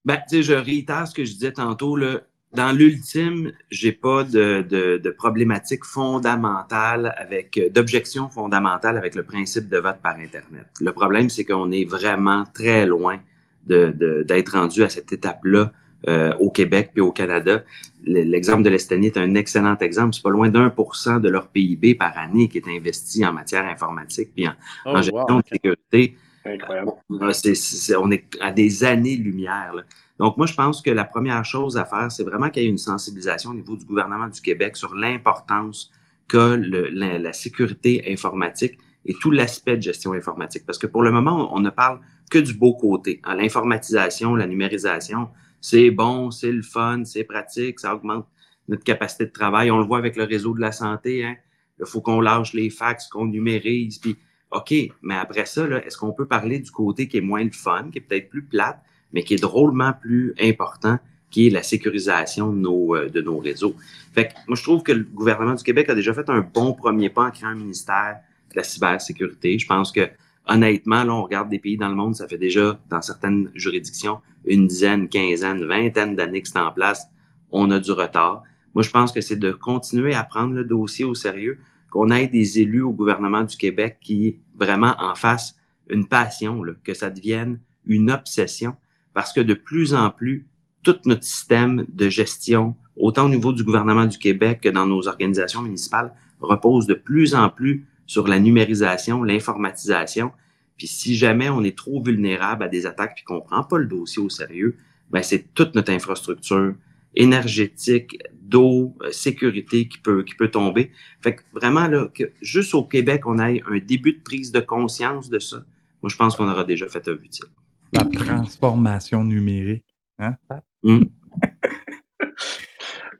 [0.05, 2.21] Ben, tu sais, je réitère ce que je disais tantôt, là.
[2.53, 9.23] Dans l'ultime, j'ai pas de, de, de, problématique fondamentale avec, euh, d'objection fondamentale avec le
[9.23, 10.65] principe de vote par Internet.
[10.81, 13.21] Le problème, c'est qu'on est vraiment très loin
[13.67, 15.71] de, d'être rendu à cette étape-là
[16.09, 17.63] euh, au Québec et au Canada.
[18.03, 20.15] L'exemple de l'Estonie est un excellent exemple.
[20.15, 23.31] C'est pas loin d'un pour cent de leur PIB par année qui est investi en
[23.31, 24.53] matière informatique puis en,
[24.87, 26.17] oh, gestion de sécurité.
[26.45, 26.91] Incroyable.
[27.09, 29.73] on est à des années-lumière.
[30.17, 32.69] Donc, moi, je pense que la première chose à faire, c'est vraiment qu'il y ait
[32.69, 35.91] une sensibilisation au niveau du gouvernement du Québec sur l'importance
[36.27, 36.59] que
[36.93, 40.65] la, sécurité informatique et tout l'aspect de gestion informatique.
[40.65, 43.19] Parce que pour le moment, on, ne parle que du beau côté.
[43.23, 45.29] Hein, l'informatisation, la numérisation,
[45.59, 48.27] c'est bon, c'est le fun, c'est pratique, ça augmente
[48.67, 49.69] notre capacité de travail.
[49.71, 51.25] On le voit avec le réseau de la santé.
[51.25, 51.35] Hein.
[51.79, 54.15] Il faut qu'on lâche les fax, qu'on numérise, puis
[54.51, 57.89] OK, mais après ça, est-ce qu'on peut parler du côté qui est moins le fun,
[57.91, 58.81] qui est peut-être plus plate,
[59.13, 60.99] mais qui est drôlement plus important,
[61.29, 63.75] qui est la sécurisation de nos, euh, de nos réseaux?
[64.13, 66.73] Fait que moi, je trouve que le gouvernement du Québec a déjà fait un bon
[66.73, 68.19] premier pas en créant un ministère
[68.51, 69.57] de la cybersécurité.
[69.57, 70.09] Je pense que,
[70.45, 74.19] honnêtement, là, on regarde des pays dans le monde, ça fait déjà, dans certaines juridictions,
[74.45, 77.07] une dizaine, quinzaine, vingtaine d'années que c'est en place.
[77.51, 78.43] On a du retard.
[78.73, 81.59] Moi, je pense que c'est de continuer à prendre le dossier au sérieux,
[81.91, 85.55] qu'on ait des élus au gouvernement du Québec qui vraiment en fassent
[85.89, 88.75] une passion, là, que ça devienne une obsession,
[89.13, 90.47] parce que de plus en plus,
[90.83, 95.07] tout notre système de gestion, autant au niveau du gouvernement du Québec que dans nos
[95.07, 100.31] organisations municipales, repose de plus en plus sur la numérisation, l'informatisation.
[100.77, 103.85] Puis si jamais on est trop vulnérable à des attaques puis qu'on prend pas le
[103.85, 104.77] dossier au sérieux,
[105.11, 106.73] ben c'est toute notre infrastructure
[107.15, 110.91] énergétique, d'eau, euh, sécurité qui peut, qui peut tomber.
[111.21, 114.59] Fait que vraiment, là, que juste au Québec, on ait un début de prise de
[114.59, 115.63] conscience de ça.
[116.01, 117.45] Moi, je pense qu'on aura déjà fait un utile.
[117.93, 119.85] La transformation numérique.
[120.19, 120.35] Hein?
[120.83, 121.03] Mmh.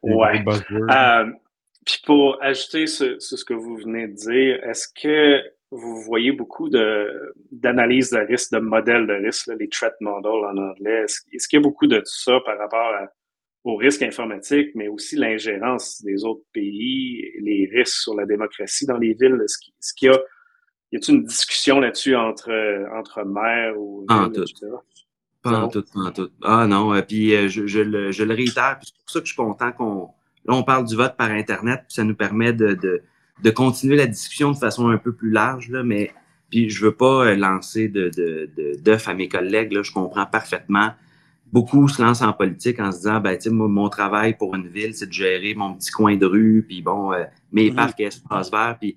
[0.01, 0.43] ouais.
[0.71, 1.31] Euh,
[1.85, 6.31] puis pour ajouter sur ce, ce, que vous venez de dire, est-ce que vous voyez
[6.31, 11.05] beaucoup d'analyses de, risque, de modèles de risque, les threat models en anglais?
[11.05, 13.07] Est-ce qu'il y a beaucoup de ça par rapport à
[13.63, 18.97] aux risques informatiques, mais aussi l'ingérence des autres pays, les risques sur la démocratie dans
[18.97, 19.39] les villes.
[19.43, 20.19] Est-ce qu'il y a,
[20.91, 22.51] y a une discussion là-dessus entre,
[22.95, 24.65] entre maires ou pas villes, tout.
[25.43, 26.29] Pas en tout, pas en tout.
[26.43, 29.25] Ah non, euh, puis euh, je, je, le, je le réitère, c'est pour ça que
[29.25, 30.09] je suis content qu'on.
[30.45, 33.01] Là, on parle du vote par Internet, puis ça nous permet de, de,
[33.43, 36.11] de continuer la discussion de façon un peu plus large, là, mais
[36.49, 40.25] puis je veux pas euh, lancer de, de, de, à mes collègues, là, je comprends
[40.25, 40.91] parfaitement
[41.51, 44.67] beaucoup se lancent en politique en se disant, ben, tu sais, mon travail pour une
[44.67, 47.75] ville, c'est de gérer mon petit coin de rue, puis bon, euh, mes mm -hmm.
[47.75, 48.95] parcs espaces verts, puis,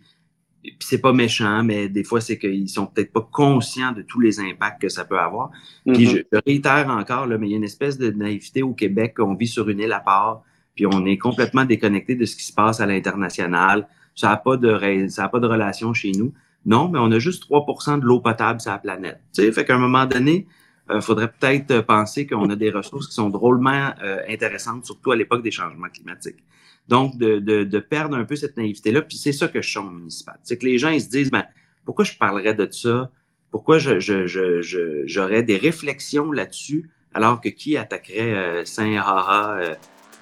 [0.63, 4.21] puis c'est pas méchant, mais des fois, c'est qu'ils sont peut-être pas conscients de tous
[4.21, 5.51] les impacts que ça peut avoir.
[5.87, 8.73] Puis je, je, réitère encore, là, mais il y a une espèce de naïveté au
[8.73, 10.43] Québec, on vit sur une île à part,
[10.75, 13.87] puis on est complètement déconnecté de ce qui se passe à l'international.
[14.15, 16.33] Ça n'a pas, de, ça a pas de relation chez nous.
[16.67, 17.67] Non, mais on a juste 3
[17.99, 19.21] de l'eau potable sur la planète.
[19.35, 20.47] Tu sais, fait qu'à un moment donné,
[20.91, 24.85] il euh, faudrait peut-être euh, penser qu'on a des ressources qui sont drôlement euh, intéressantes,
[24.85, 26.45] surtout à l'époque des changements climatiques.
[26.89, 29.93] Donc, de, de, de perdre un peu cette naïveté-là, puis c'est ça que je chante
[29.95, 30.39] municipal.
[30.43, 31.45] C'est que les gens, ils se disent, ben,
[31.87, 33.11] pourquoi je parlerais de ça?
[33.51, 39.77] Pourquoi je, je, je, j'aurais des réflexions là-dessus, alors que qui attaquerait Saint-Haha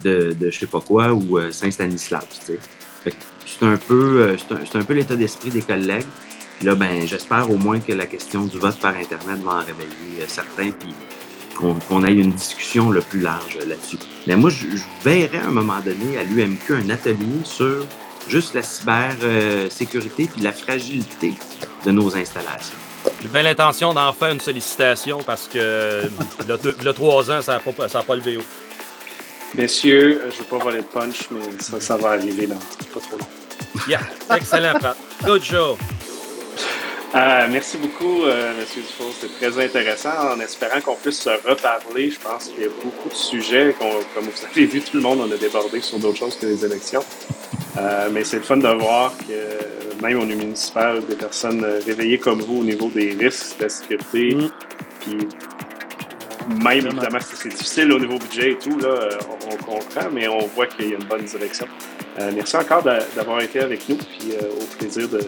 [0.04, 2.58] de, de je sais pas quoi ou Saint-Stanislas, tu
[3.04, 3.14] sais?
[3.46, 6.06] C'est un peu, un, un peu l'état d'esprit des collègues
[6.62, 10.20] là, ben, j'espère au moins que la question du vote par Internet va en réveiller
[10.20, 10.94] euh, certains, puis
[11.56, 13.98] qu'on ait une discussion le plus large là-dessus.
[14.26, 14.66] Mais moi, je,
[15.04, 17.84] verrais à un moment donné à l'UMQ un atelier sur
[18.28, 21.34] juste la cybersécurité puis la fragilité
[21.84, 22.76] de nos installations.
[23.20, 26.08] J'ai bien l'intention d'en faire une sollicitation parce que
[26.48, 28.44] le, trois ans, ça n'a pas, pas levé haut.
[29.54, 33.00] Messieurs, je ne veux pas voler de punch, mais ça, ça va arriver dans pas
[33.00, 33.26] trop long.
[33.86, 34.00] Yeah,
[34.30, 34.96] excellent, Pat.
[35.24, 35.76] Good show.
[37.14, 38.64] Euh, merci beaucoup, euh, M.
[38.74, 39.12] Dufour.
[39.20, 40.32] C'est très intéressant.
[40.34, 43.74] En espérant qu'on puisse se reparler, je pense qu'il y a beaucoup de sujets.
[43.78, 46.64] Comme vous avez vu, tout le monde en a débordé sur d'autres choses que les
[46.64, 47.04] élections.
[47.76, 52.18] Euh, mais c'est le fun de voir que même au niveau municipal, des personnes réveillées
[52.18, 54.50] comme vous au niveau des risques de la sécurité, mm.
[55.00, 55.18] puis
[56.62, 59.08] même évidemment c'est difficile au niveau budget et tout, là,
[59.50, 61.66] on, comprend, mais on voit qu'il y a une bonne direction.
[62.34, 65.20] merci encore d'avoir été avec nous, puis au plaisir de,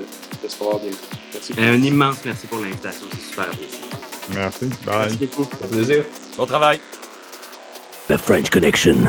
[0.45, 0.99] de se voir bientôt.
[1.59, 3.07] Un immense merci pour l'invitation.
[3.13, 3.63] C'est super beau.
[4.35, 4.67] Merci.
[4.85, 4.97] Bye.
[5.11, 5.45] Merci beaucoup.
[5.67, 6.05] plaisir.
[6.37, 6.81] Bon travail.
[8.09, 9.09] The French Connection.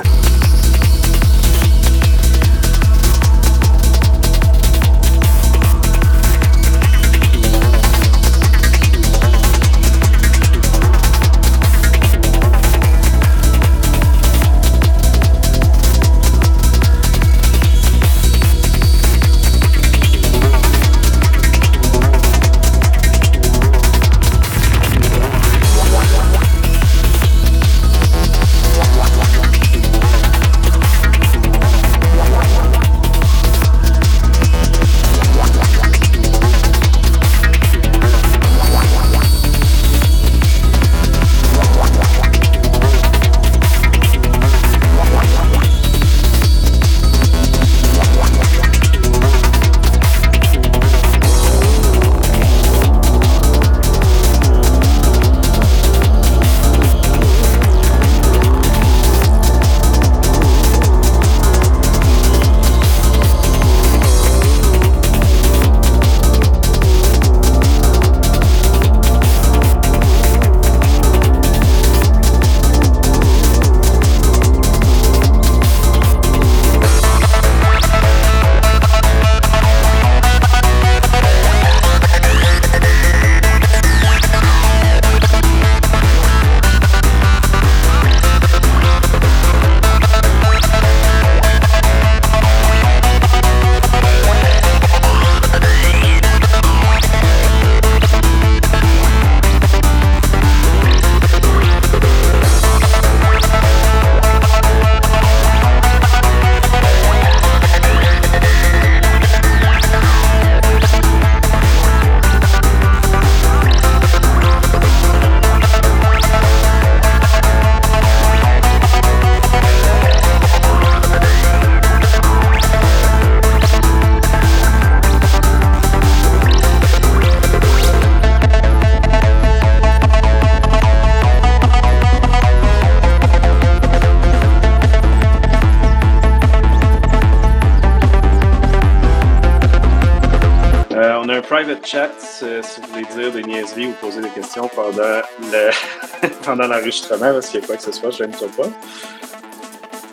[146.85, 148.69] L'enregistrement, parce qu'il y a quoi que ce soit, je ne pas.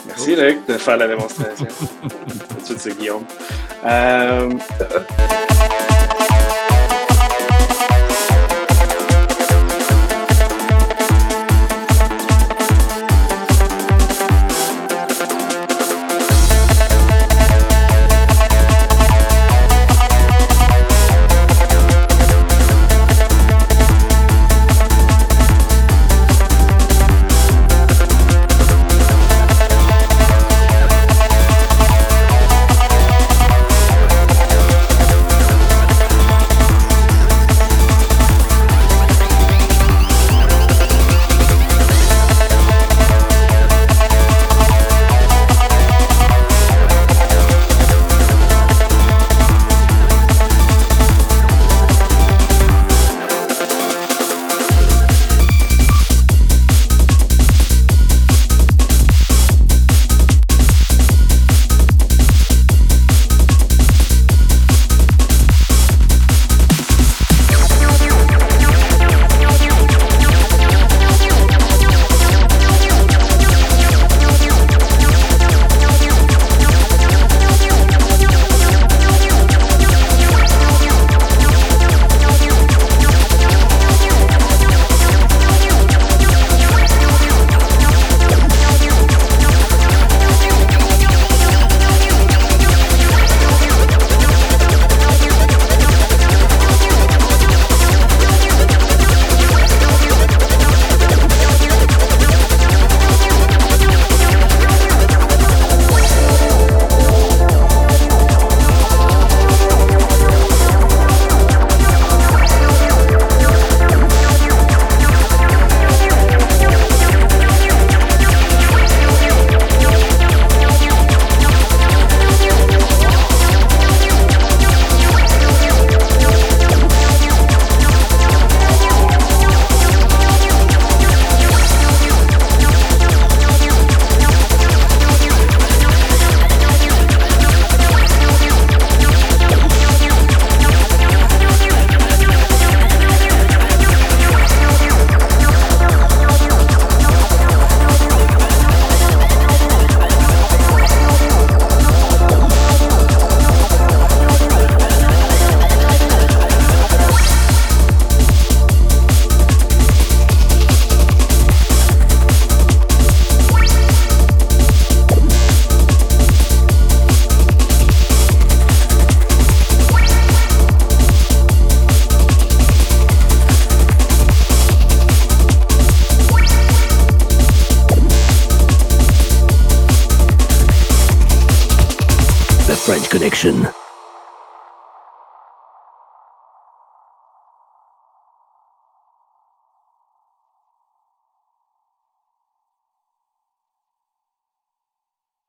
[0.07, 1.67] Merci Luc de faire la démonstration.
[2.67, 3.25] Tout c'est Guillaume.
[3.85, 4.51] Euh,